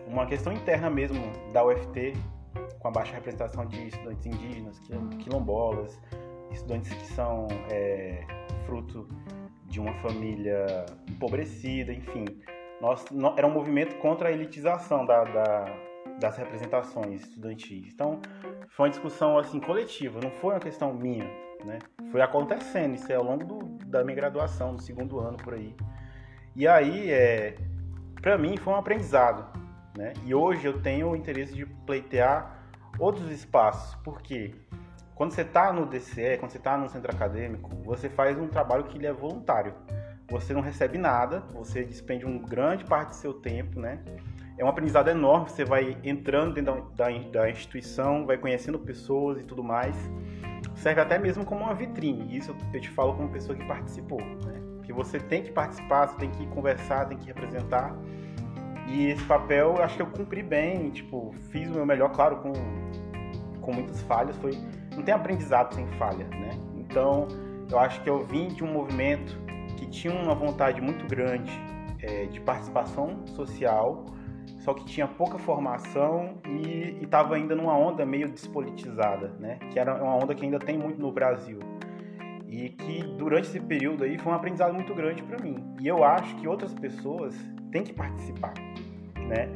uma 0.07 0.27
questão 0.27 0.53
interna 0.53 0.91
mesmo 0.91 1.19
da 1.51 1.65
UFT, 1.65 2.13
com 2.79 2.89
a 2.89 2.91
baixa 2.91 3.15
representação 3.15 3.65
de 3.65 3.89
estudantes 3.89 4.27
indígenas, 4.27 4.79
quilombolas, 5.19 5.99
estudantes 6.51 6.93
que 6.93 7.07
são 7.07 7.49
é, 7.71 8.23
fruto 8.67 9.09
de 9.65 9.81
uma 9.81 9.95
família 9.95 10.85
empobrecida, 11.09 11.91
enfim. 11.91 12.27
Nós, 12.83 13.05
era 13.37 13.47
um 13.47 13.53
movimento 13.53 13.95
contra 13.99 14.29
a 14.29 14.33
elitização 14.33 15.07
da, 15.07 15.23
da, 15.23 15.65
das 16.19 16.37
representações 16.37 17.23
estudantis. 17.23 17.93
Então, 17.95 18.21
foi 18.71 18.87
uma 18.87 18.91
discussão 18.91 19.39
assim 19.39 19.61
coletiva, 19.61 20.19
não 20.21 20.33
foi 20.33 20.55
uma 20.55 20.59
questão 20.59 20.93
minha, 20.93 21.31
né? 21.65 21.79
Foi 22.11 22.21
acontecendo 22.21 22.97
isso 22.97 23.13
é 23.13 23.15
ao 23.15 23.23
longo 23.23 23.45
do, 23.45 23.59
da 23.87 24.03
minha 24.03 24.17
graduação, 24.17 24.75
do 24.75 24.83
segundo 24.83 25.21
ano 25.21 25.37
por 25.37 25.55
aí. 25.55 25.77
E 26.57 26.67
aí, 26.67 27.09
é, 27.09 27.55
para 28.21 28.37
mim, 28.37 28.57
foi 28.57 28.73
um 28.73 28.77
aprendizado, 28.77 29.57
né? 29.97 30.13
E 30.25 30.35
hoje 30.35 30.67
eu 30.67 30.83
tenho 30.83 31.11
o 31.11 31.15
interesse 31.15 31.55
de 31.55 31.65
pleitear 31.65 32.67
outros 32.99 33.31
espaços, 33.31 33.95
porque 34.03 34.57
quando 35.15 35.31
você 35.31 35.43
está 35.43 35.73
no 35.73 35.87
DCE, 35.87 36.37
quando 36.41 36.51
você 36.51 36.59
está 36.59 36.77
no 36.77 36.89
centro 36.89 37.15
acadêmico, 37.15 37.71
você 37.85 38.09
faz 38.09 38.37
um 38.37 38.49
trabalho 38.49 38.83
que 38.83 38.99
ele 38.99 39.07
é 39.07 39.13
voluntário. 39.13 39.73
Você 40.31 40.55
não 40.55 40.61
recebe 40.61 40.97
nada, 40.99 41.41
você 41.53 41.85
despende 41.85 42.25
uma 42.25 42.39
grande 42.39 42.85
parte 42.85 43.11
do 43.11 43.15
seu 43.17 43.35
tempo, 43.35 43.79
né? 43.79 44.01
É 44.59 44.65
um 44.65 44.69
aprendizado 44.69 45.09
enorme, 45.09 45.51
você 45.51 45.65
vai 45.65 45.97
entrando 46.05 46.55
dentro 46.55 46.83
da, 46.97 47.09
da, 47.09 47.19
da 47.19 47.51
instituição, 47.51 48.27
vai 48.27 48.39
conhecendo 48.39 48.79
pessoas 48.79 49.41
e 49.41 49.45
tudo 49.45 49.63
mais. 49.63 49.97
Serve 50.75 51.01
até 51.01 51.19
mesmo 51.19 51.45
como 51.45 51.65
uma 51.65 51.75
vitrine, 51.75 52.37
isso 52.37 52.55
eu 52.73 52.81
te 52.81 52.89
falo 52.91 53.15
como 53.15 53.29
pessoa 53.29 53.57
que 53.57 53.65
participou, 53.65 54.21
né? 54.21 54.61
Que 54.85 54.93
você 54.93 55.19
tem 55.19 55.43
que 55.43 55.51
participar, 55.51 56.09
você 56.09 56.17
tem 56.17 56.31
que 56.31 56.47
conversar, 56.49 57.07
tem 57.07 57.19
que 57.19 57.27
representar. 57.27 57.95
E 58.89 59.07
esse 59.07 59.25
papel 59.25 59.83
acho 59.83 59.97
que 59.97 60.03
eu 60.03 60.07
cumpri 60.07 60.43
bem, 60.43 60.91
tipo, 60.91 61.35
fiz 61.51 61.69
o 61.69 61.73
meu 61.73 61.87
melhor, 61.87 62.11
claro, 62.11 62.37
com, 62.37 62.53
com 63.61 63.73
muitas 63.73 64.03
falhas, 64.03 64.37
foi 64.37 64.53
não 64.95 65.03
tem 65.03 65.15
aprendizado 65.15 65.75
sem 65.75 65.87
falha, 65.99 66.27
né? 66.29 66.51
Então, 66.77 67.29
eu 67.71 67.79
acho 67.79 68.03
que 68.03 68.11
eu 68.11 68.25
vim 68.25 68.49
de 68.49 68.63
um 68.63 68.73
movimento 68.73 69.39
tinha 69.93 70.13
uma 70.13 70.35
vontade 70.35 70.81
muito 70.81 71.07
grande 71.07 71.53
é, 72.01 72.25
de 72.25 72.41
participação 72.41 73.25
social, 73.27 74.07
só 74.59 74.75
que 74.75 74.85
tinha 74.85 75.07
pouca 75.07 75.39
formação 75.39 76.39
e 76.47 76.99
estava 77.03 77.37
ainda 77.37 77.55
numa 77.55 77.77
onda 77.77 78.05
meio 78.05 78.29
despolitizada, 78.29 79.29
né? 79.39 79.59
Que 79.71 79.79
era 79.79 80.03
uma 80.03 80.17
onda 80.17 80.35
que 80.35 80.45
ainda 80.45 80.59
tem 80.59 80.77
muito 80.77 81.01
no 81.01 81.13
Brasil 81.13 81.61
e 82.49 82.71
que 82.71 83.03
durante 83.17 83.49
esse 83.49 83.61
período 83.61 84.05
aí 84.05 84.19
foi 84.19 84.33
um 84.33 84.35
aprendizado 84.35 84.75
muito 84.75 84.95
grande 84.95 85.23
para 85.23 85.39
mim. 85.39 85.63
E 85.81 85.87
eu 85.87 86.03
acho 86.03 86.35
que 86.37 86.49
outras 86.49 86.75
pessoas 86.75 87.35
têm 87.71 87.85
que 87.85 87.93
participar, 87.93 88.55
né? 89.17 89.49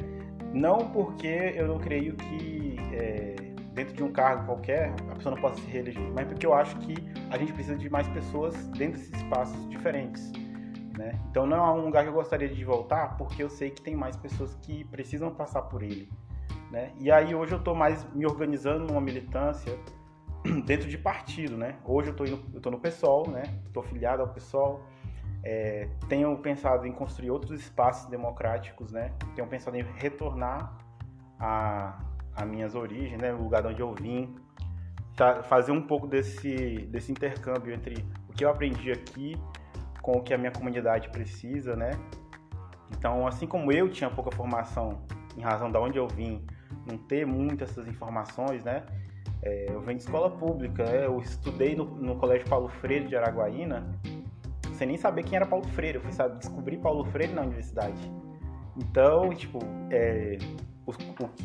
Não 0.53 0.77
porque 0.89 1.53
eu 1.55 1.67
não 1.67 1.77
creio 1.77 2.15
que 2.15 2.75
é, 2.93 3.26
dentro 3.77 3.93
de 3.93 4.03
um 4.03 4.11
cargo 4.11 4.47
qualquer, 4.47 4.91
a 5.11 5.15
pessoa 5.15 5.35
não 5.35 5.41
possa 5.41 5.61
se 5.61 5.67
reeleger, 5.67 6.11
mas 6.11 6.27
porque 6.27 6.47
eu 6.47 6.53
acho 6.53 6.75
que 6.79 6.95
a 7.29 7.37
gente 7.37 7.53
precisa 7.53 7.77
de 7.77 7.87
mais 7.91 8.07
pessoas 8.07 8.55
dentro 8.69 8.99
desses 8.99 9.15
espaços 9.15 9.69
diferentes. 9.69 10.31
Né? 10.97 11.19
Então 11.29 11.45
não 11.45 11.63
é 11.63 11.71
um 11.73 11.85
lugar 11.85 12.03
que 12.03 12.09
eu 12.09 12.13
gostaria 12.13 12.49
de 12.49 12.65
voltar, 12.65 13.15
porque 13.17 13.43
eu 13.43 13.49
sei 13.49 13.69
que 13.69 13.79
tem 13.79 13.95
mais 13.95 14.17
pessoas 14.17 14.55
que 14.63 14.83
precisam 14.85 15.29
passar 15.29 15.61
por 15.61 15.83
ele. 15.83 16.09
Né? 16.71 16.91
E 16.99 17.11
aí 17.11 17.35
hoje 17.35 17.51
eu 17.53 17.59
estou 17.59 17.75
mais 17.75 18.03
me 18.15 18.25
organizando 18.25 18.87
numa 18.87 18.99
militância 18.99 19.77
dentro 20.65 20.89
de 20.89 20.97
partido. 20.97 21.55
Né? 21.55 21.75
Hoje 21.85 22.09
eu 22.09 22.25
estou 22.55 22.71
no 22.71 22.79
PSOL, 22.79 23.29
né? 23.29 23.43
estou 23.67 23.83
filiado 23.83 24.23
ao 24.23 24.29
PSOL, 24.29 24.81
é, 25.43 25.87
tenho 26.09 26.35
pensado 26.39 26.87
em 26.87 26.91
construir 26.91 27.29
outros 27.29 27.61
espaços 27.61 28.09
democráticos, 28.09 28.91
né? 28.91 29.13
tenho 29.35 29.47
pensado 29.47 29.77
em 29.77 29.83
retornar 29.99 30.75
a, 31.39 32.01
as 32.37 32.47
minhas 32.47 32.75
origens, 32.75 33.19
né, 33.19 33.33
o 33.33 33.41
lugar 33.41 33.63
de 33.63 33.69
onde 33.69 33.81
eu 33.81 33.93
vim, 33.93 34.35
tá, 35.15 35.41
fazer 35.43 35.71
um 35.71 35.81
pouco 35.81 36.07
desse, 36.07 36.87
desse 36.91 37.11
intercâmbio 37.11 37.73
entre 37.73 38.05
o 38.29 38.33
que 38.33 38.45
eu 38.45 38.49
aprendi 38.49 38.91
aqui 38.91 39.35
com 40.01 40.13
o 40.13 40.21
que 40.21 40.33
a 40.33 40.37
minha 40.37 40.51
comunidade 40.51 41.09
precisa, 41.09 41.75
né? 41.75 41.91
Então, 42.91 43.27
assim 43.27 43.45
como 43.45 43.71
eu 43.71 43.89
tinha 43.89 44.09
pouca 44.09 44.33
formação 44.33 45.01
em 45.35 45.41
razão 45.41 45.69
de 45.71 45.77
onde 45.77 45.97
eu 45.97 46.07
vim, 46.07 46.45
não 46.85 46.97
ter 46.97 47.25
muitas 47.25 47.71
essas 47.71 47.87
informações, 47.87 48.63
né? 48.63 48.85
É, 49.41 49.67
eu 49.69 49.81
venho 49.81 49.97
de 49.97 50.03
escola 50.03 50.29
pública, 50.29 50.83
né? 50.83 51.05
eu 51.05 51.19
estudei 51.19 51.75
no, 51.75 51.85
no 51.85 52.15
Colégio 52.15 52.47
Paulo 52.47 52.67
Freire 52.67 53.07
de 53.07 53.15
Araguaína, 53.15 53.85
sem 54.73 54.87
nem 54.87 54.97
saber 54.97 55.23
quem 55.23 55.35
era 55.35 55.45
Paulo 55.45 55.65
Freire, 55.69 55.97
eu 55.97 56.01
fui 56.01 56.11
sabe, 56.11 56.37
descobrir 56.39 56.77
Paulo 56.77 57.03
Freire 57.05 57.33
na 57.33 57.41
universidade. 57.41 57.99
Então, 58.77 59.29
tipo, 59.33 59.59
é, 59.89 60.37
os, 60.87 60.97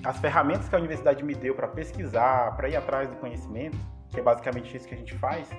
as 0.05 0.19
ferramentas 0.19 0.69
que 0.69 0.75
a 0.75 0.79
universidade 0.79 1.23
me 1.25 1.35
deu 1.35 1.55
para 1.55 1.67
pesquisar, 1.69 2.57
para 2.57 2.69
ir 2.69 2.77
atrás 2.77 3.09
do 3.09 3.17
conhecimento, 3.17 3.77
que 4.09 4.21
é 4.21 4.23
basicamente 4.23 4.75
isso 4.77 4.87
que 4.87 4.95
a 4.95 4.97
gente 4.97 5.15
faz, 5.19 5.51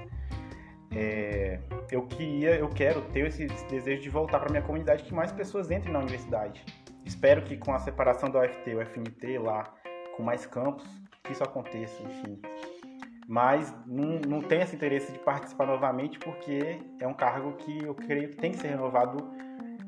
é, 0.95 1.59
eu 1.91 2.03
queria, 2.07 2.55
eu 2.55 2.69
quero 2.69 3.01
ter 3.11 3.27
esse, 3.27 3.43
esse 3.43 3.65
desejo 3.65 4.01
de 4.01 4.09
voltar 4.09 4.39
para 4.39 4.49
minha 4.49 4.61
comunidade, 4.61 5.03
que 5.03 5.13
mais 5.13 5.31
pessoas 5.31 5.69
entrem 5.69 5.91
na 5.91 5.99
universidade. 5.99 6.63
Espero 7.03 7.41
que 7.43 7.57
com 7.57 7.73
a 7.73 7.79
separação 7.79 8.29
do 8.29 8.39
UFT, 8.39 8.75
o 8.75 8.81
FNT 8.85 9.37
lá, 9.39 9.73
com 10.15 10.23
mais 10.23 10.45
campos, 10.45 10.87
que 11.23 11.33
isso 11.33 11.43
aconteça, 11.43 12.01
enfim. 12.03 12.39
Mas 13.27 13.73
não, 13.85 14.19
não 14.27 14.41
tenho 14.41 14.61
esse 14.61 14.75
interesse 14.75 15.11
de 15.11 15.19
participar 15.19 15.65
novamente, 15.65 16.19
porque 16.19 16.79
é 16.99 17.07
um 17.07 17.13
cargo 17.13 17.53
que 17.53 17.83
eu 17.83 17.95
creio 17.95 18.29
que 18.29 18.37
tem 18.37 18.51
que 18.51 18.59
ser 18.59 18.67
renovado 18.67 19.29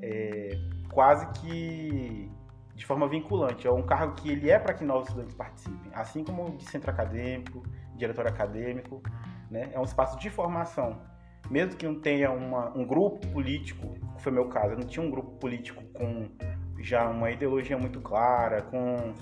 é, 0.02 0.50
quase 0.92 1.28
que 1.40 2.32
de 2.76 2.86
forma 2.86 3.08
vinculante. 3.08 3.66
É 3.66 3.72
um 3.72 3.82
cargo 3.82 4.16
que 4.16 4.30
ele 4.30 4.52
é 4.52 4.60
para 4.60 4.74
que 4.74 4.84
novos 4.84 5.08
estudantes 5.08 5.34
participem, 5.34 5.92
assim 5.94 6.24
como 6.24 6.58
de 6.58 6.66
centro 6.66 6.92
acadêmico, 6.92 7.64
diretor 7.96 8.28
acadêmico, 8.28 9.02
né? 9.50 9.70
É 9.74 9.80
um 9.80 9.84
espaço 9.84 10.20
de 10.20 10.30
formação. 10.30 11.02
Mesmo 11.50 11.76
que 11.76 11.86
não 11.88 12.00
tenha 12.00 12.32
uma, 12.32 12.76
um 12.78 12.86
grupo 12.86 13.26
político, 13.28 13.96
foi 14.18 14.32
meu 14.32 14.50
caso, 14.50 14.74
eu 14.74 14.78
não 14.78 14.86
tinha 14.86 15.06
um 15.06 15.10
grupo 15.10 15.32
político 15.38 15.84
com 15.94 16.28
já 16.80 17.08
uma 17.08 17.32
ideologia 17.32 17.78
muito 17.78 18.02
clara, 18.02 18.62
com 18.64 19.14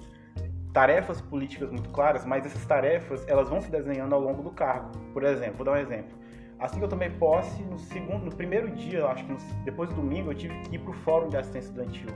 tarefas 0.74 1.22
políticas 1.22 1.70
muito 1.70 1.90
claras, 1.90 2.26
mas 2.26 2.46
essas 2.46 2.66
tarefas 2.66 3.26
elas 3.28 3.50
vão 3.50 3.62
se 3.62 3.70
desenhando 3.70 4.16
ao 4.16 4.22
longo 4.22 4.42
do 4.42 4.52
cargo. 4.52 4.90
Por 5.14 5.24
exemplo, 5.24 5.58
vou 5.58 5.66
dar 5.66 5.74
um 5.74 5.78
exemplo. 5.78 6.18
Assim 6.60 6.80
que 6.80 6.86
eu 6.86 6.90
tomei 6.90 7.10
posse, 7.10 7.62
no 7.64 7.78
segundo, 7.78 8.26
no 8.26 8.36
primeiro 8.36 8.72
dia, 8.72 9.06
acho 9.06 9.26
que 9.26 9.32
no, 9.32 9.38
depois 9.64 9.90
do 9.90 9.96
domingo, 9.96 10.32
eu 10.32 10.36
tive 10.36 10.58
que 10.62 10.76
ir 10.76 10.80
para 10.80 10.92
o 10.92 10.94
fórum 10.94 11.28
de 11.28 11.38
assistência 11.38 11.68
estudantil 11.68 12.10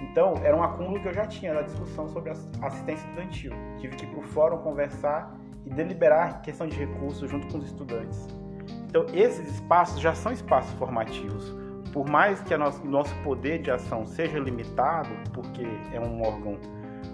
então, 0.00 0.34
era 0.42 0.56
um 0.56 0.62
acúmulo 0.62 1.00
que 1.00 1.08
eu 1.08 1.12
já 1.12 1.26
tinha 1.26 1.54
da 1.54 1.62
discussão 1.62 2.08
sobre 2.08 2.30
assistência 2.30 3.06
estudantil. 3.06 3.52
Tive 3.78 3.96
que 3.96 4.04
ir 4.04 4.08
para 4.08 4.20
o 4.20 4.22
fórum 4.22 4.58
conversar 4.58 5.36
e 5.66 5.70
deliberar 5.70 6.40
questão 6.42 6.66
de 6.66 6.76
recursos 6.76 7.30
junto 7.30 7.46
com 7.48 7.58
os 7.58 7.66
estudantes. 7.66 8.26
Então, 8.88 9.06
esses 9.12 9.54
espaços 9.54 10.00
já 10.00 10.14
são 10.14 10.32
espaços 10.32 10.72
formativos. 10.74 11.54
Por 11.92 12.08
mais 12.08 12.40
que 12.40 12.54
o 12.54 12.58
nosso, 12.58 12.84
nosso 12.86 13.14
poder 13.22 13.60
de 13.60 13.70
ação 13.70 14.06
seja 14.06 14.38
limitado, 14.38 15.10
porque 15.32 15.66
é 15.92 16.00
um 16.00 16.22
órgão 16.22 16.58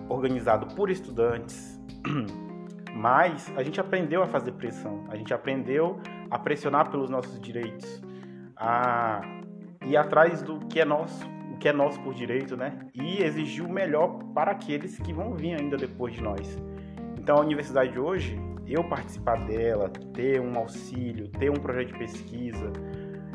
organizado 0.09 0.75
por 0.75 0.91
estudantes, 0.91 1.81
mas 2.95 3.53
a 3.57 3.63
gente 3.63 3.81
aprendeu 3.81 4.23
a 4.23 4.27
fazer 4.27 4.53
pressão, 4.53 5.05
a 5.09 5.17
gente 5.17 5.33
aprendeu 5.35 5.99
a 6.31 6.39
pressionar 6.39 6.91
pelos 6.91 7.11
nossos 7.11 7.41
direitos, 7.41 8.03
a 8.57 9.23
ir 9.83 9.97
atrás 9.97 10.43
do 10.43 10.61
que 10.61 10.81
é 10.81 10.85
nosso, 10.85 11.36
o 11.57 11.59
que 11.59 11.69
é 11.69 11.73
nosso 11.73 11.99
por 12.01 12.15
direito, 12.15 12.57
né? 12.57 12.79
E 12.95 13.23
exigir 13.23 13.65
o 13.65 13.73
melhor 13.73 14.23
para 14.35 14.53
aqueles 14.53 14.99
que 14.99 15.13
vão 15.13 15.35
vir 15.35 15.59
ainda 15.59 15.77
depois 15.77 16.15
de 16.15 16.23
nós. 16.23 16.63
Então 17.19 17.39
a 17.39 17.41
universidade 17.41 17.99
hoje, 17.99 18.39
eu 18.67 18.85
participar 18.85 19.45
dela, 19.47 19.89
ter 20.13 20.41
um 20.41 20.57
auxílio, 20.59 21.29
ter 21.29 21.51
um 21.51 21.55
projeto 21.55 21.89
de 21.89 21.99
pesquisa, 21.99 22.73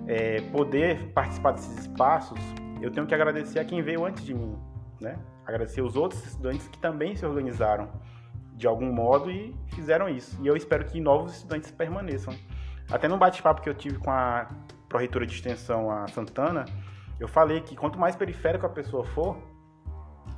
é, 0.08 0.40
poder 0.52 1.12
participar 1.14 1.52
desses 1.54 1.80
espaços, 1.80 2.40
eu 2.82 2.92
tenho 2.92 3.08
que 3.08 3.14
agradecer 3.14 3.60
a 3.60 3.66
quem 3.66 3.82
veio 3.82 4.06
antes 4.06 4.24
de 4.24 4.34
mim, 4.34 4.56
né? 5.00 5.18
Agradecer 5.46 5.82
os 5.82 5.96
outros 5.96 6.24
estudantes 6.26 6.68
que 6.68 6.80
também 6.80 7.16
se 7.16 7.26
organizaram 7.26 7.90
de 8.56 8.68
algum 8.68 8.94
modo 8.94 9.32
e 9.32 9.56
fizeram 9.70 10.08
isso. 10.08 10.40
E 10.44 10.48
eu 10.48 10.56
espero 10.56 10.86
que 10.86 11.02
novos 11.02 11.38
estudantes 11.38 11.72
permaneçam. 11.72 12.34
Até 12.92 13.08
no 13.08 13.18
bate-papo 13.18 13.62
que 13.62 13.70
eu 13.70 13.74
tive 13.74 13.98
com 13.98 14.12
a 14.12 14.48
pró-reitora 14.88 15.26
de 15.26 15.34
extensão, 15.34 15.90
a 15.90 16.08
Santana, 16.08 16.66
Eu 17.22 17.28
falei 17.28 17.62
que 17.62 17.76
quanto 17.76 18.00
mais 18.00 18.16
periférico 18.16 18.66
a 18.66 18.70
pessoa 18.70 19.06
for, 19.06 19.38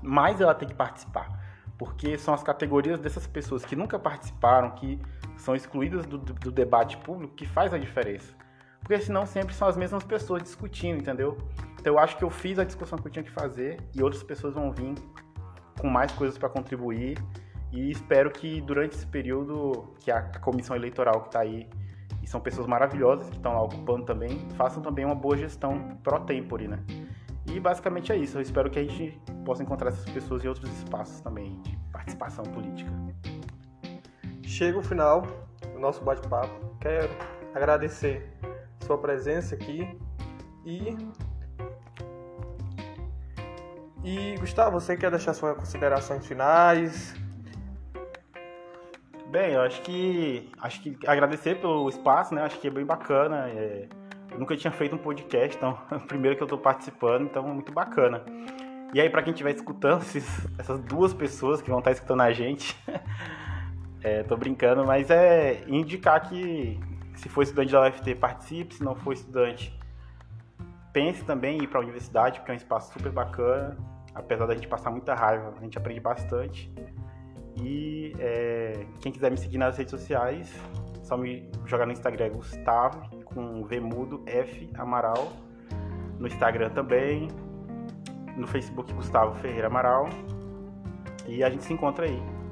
mais 0.01 0.41
ela 0.41 0.53
tem 0.53 0.67
que 0.67 0.75
participar. 0.75 1.29
Porque 1.77 2.17
são 2.17 2.33
as 2.33 2.43
categorias 2.43 2.99
dessas 2.99 3.25
pessoas 3.25 3.63
que 3.63 3.73
nunca 3.73 3.97
participaram, 3.97 4.71
que 4.71 4.99
são 5.37 5.55
excluídas 5.55 6.05
do, 6.05 6.17
do, 6.17 6.51
debate 6.51 6.97
público, 6.97 7.33
que 7.35 7.45
faz 7.47 7.73
a 7.73 7.77
diferença. 7.77 8.33
Porque 8.81 8.99
senão 8.99 9.25
sempre 9.25 9.55
são 9.55 9.65
as 9.65 9.77
mesmas 9.77 10.03
pessoas 10.03 10.43
discutindo, 10.43 10.99
entendeu? 10.99 11.37
Então 11.79 11.93
eu 11.93 11.97
acho 11.97 12.17
que 12.17 12.23
eu 12.23 12.29
fiz 12.29 12.59
a 12.59 12.65
discussão 12.65 12.99
que 12.99 13.07
eu 13.07 13.11
tinha 13.11 13.23
que 13.23 13.31
fazer 13.31 13.79
e 13.95 14.03
outras 14.03 14.21
pessoas 14.21 14.53
vão 14.53 14.69
vir 14.69 14.93
com 15.79 15.87
mais 15.87 16.11
coisas 16.11 16.37
para 16.37 16.49
contribuir. 16.49 17.17
E 17.71 17.91
espero 17.91 18.29
que 18.29 18.59
durante 18.59 18.97
esse 18.97 19.07
período 19.07 19.95
que 20.01 20.11
a 20.11 20.21
comissão 20.39 20.75
eleitoral 20.75 21.21
que 21.21 21.27
está 21.29 21.39
aí, 21.39 21.65
e 22.23 22.27
são 22.27 22.39
pessoas 22.39 22.65
maravilhosas 22.65 23.29
que 23.29 23.36
estão 23.36 23.53
lá 23.53 23.62
ocupando 23.62 24.05
também, 24.05 24.47
façam 24.55 24.81
também 24.81 25.03
uma 25.03 25.13
boa 25.13 25.36
gestão 25.36 25.97
pro 26.01 26.21
tempore, 26.21 26.69
né? 26.69 26.79
E 27.45 27.59
basicamente 27.59 28.13
é 28.13 28.15
isso. 28.15 28.38
Eu 28.38 28.41
espero 28.41 28.69
que 28.69 28.79
a 28.79 28.83
gente 28.83 29.19
possa 29.43 29.62
encontrar 29.62 29.89
essas 29.89 30.09
pessoas 30.09 30.43
em 30.45 30.47
outros 30.47 30.71
espaços 30.77 31.19
também 31.19 31.62
de 31.62 31.77
participação 31.91 32.45
política. 32.45 32.89
Chega 34.41 34.79
o 34.79 34.83
final 34.83 35.27
do 35.73 35.79
nosso 35.79 36.01
bate-papo. 36.01 36.53
Quero 36.79 37.09
agradecer 37.53 38.31
sua 38.79 38.97
presença 38.97 39.55
aqui 39.55 39.86
e 40.65 40.95
e 44.05 44.36
Gustavo, 44.38 44.79
você 44.79 44.97
quer 44.97 45.09
deixar 45.09 45.33
suas 45.33 45.55
considerações 45.57 46.25
finais? 46.25 47.15
Bem, 49.33 49.53
eu 49.53 49.61
acho 49.61 49.81
que 49.81 50.47
acho 50.61 50.79
que 50.79 50.95
agradecer 51.07 51.59
pelo 51.59 51.89
espaço, 51.89 52.35
né? 52.35 52.43
Acho 52.43 52.59
que 52.59 52.67
é 52.67 52.69
bem 52.69 52.85
bacana. 52.85 53.49
É... 53.49 53.87
Eu 54.29 54.37
nunca 54.37 54.55
tinha 54.55 54.69
feito 54.69 54.95
um 54.95 54.99
podcast, 54.99 55.57
então 55.57 55.75
é 55.89 55.95
o 55.95 56.01
primeiro 56.01 56.37
que 56.37 56.43
eu 56.43 56.45
estou 56.45 56.59
participando, 56.59 57.23
então 57.23 57.49
é 57.49 57.51
muito 57.51 57.71
bacana. 57.71 58.23
E 58.93 59.01
aí, 59.01 59.09
para 59.09 59.23
quem 59.23 59.33
estiver 59.33 59.55
escutando, 59.55 60.03
esses, 60.03 60.47
essas 60.59 60.79
duas 60.81 61.15
pessoas 61.15 61.63
que 61.63 61.69
vão 61.71 61.79
estar 61.79 61.89
escutando 61.89 62.21
a 62.21 62.31
gente, 62.31 62.77
é, 64.03 64.21
tô 64.21 64.37
brincando, 64.37 64.85
mas 64.85 65.09
é 65.09 65.63
indicar 65.67 66.29
que 66.29 66.79
se 67.15 67.27
for 67.27 67.41
estudante 67.41 67.71
da 67.71 67.89
UFT, 67.89 68.13
participe, 68.13 68.75
se 68.75 68.83
não 68.83 68.93
for 68.93 69.13
estudante, 69.13 69.75
pense 70.93 71.25
também 71.25 71.57
em 71.57 71.63
ir 71.63 71.67
para 71.67 71.79
a 71.79 71.81
universidade, 71.81 72.39
porque 72.39 72.51
é 72.51 72.53
um 72.53 72.57
espaço 72.57 72.93
super 72.93 73.11
bacana. 73.11 73.75
Apesar 74.13 74.45
da 74.45 74.53
gente 74.53 74.67
passar 74.67 74.91
muita 74.91 75.15
raiva, 75.15 75.55
a 75.57 75.63
gente 75.63 75.75
aprende 75.75 75.99
bastante. 75.99 76.71
E 77.57 78.13
é, 78.19 78.85
quem 78.99 79.11
quiser 79.11 79.29
me 79.29 79.37
seguir 79.37 79.57
nas 79.57 79.77
redes 79.77 79.91
sociais, 79.91 80.53
só 81.03 81.17
me 81.17 81.49
jogar 81.65 81.85
no 81.85 81.91
Instagram 81.91 82.29
Gustavo, 82.29 83.23
com 83.25 83.63
V 83.65 83.79
mudo 83.79 84.23
F 84.25 84.69
Amaral. 84.75 85.33
No 86.19 86.27
Instagram 86.27 86.69
também. 86.69 87.27
No 88.35 88.47
Facebook 88.47 88.91
Gustavo 88.93 89.35
Ferreira 89.35 89.67
Amaral. 89.67 90.09
E 91.27 91.43
a 91.43 91.49
gente 91.49 91.63
se 91.63 91.73
encontra 91.73 92.05
aí. 92.05 92.42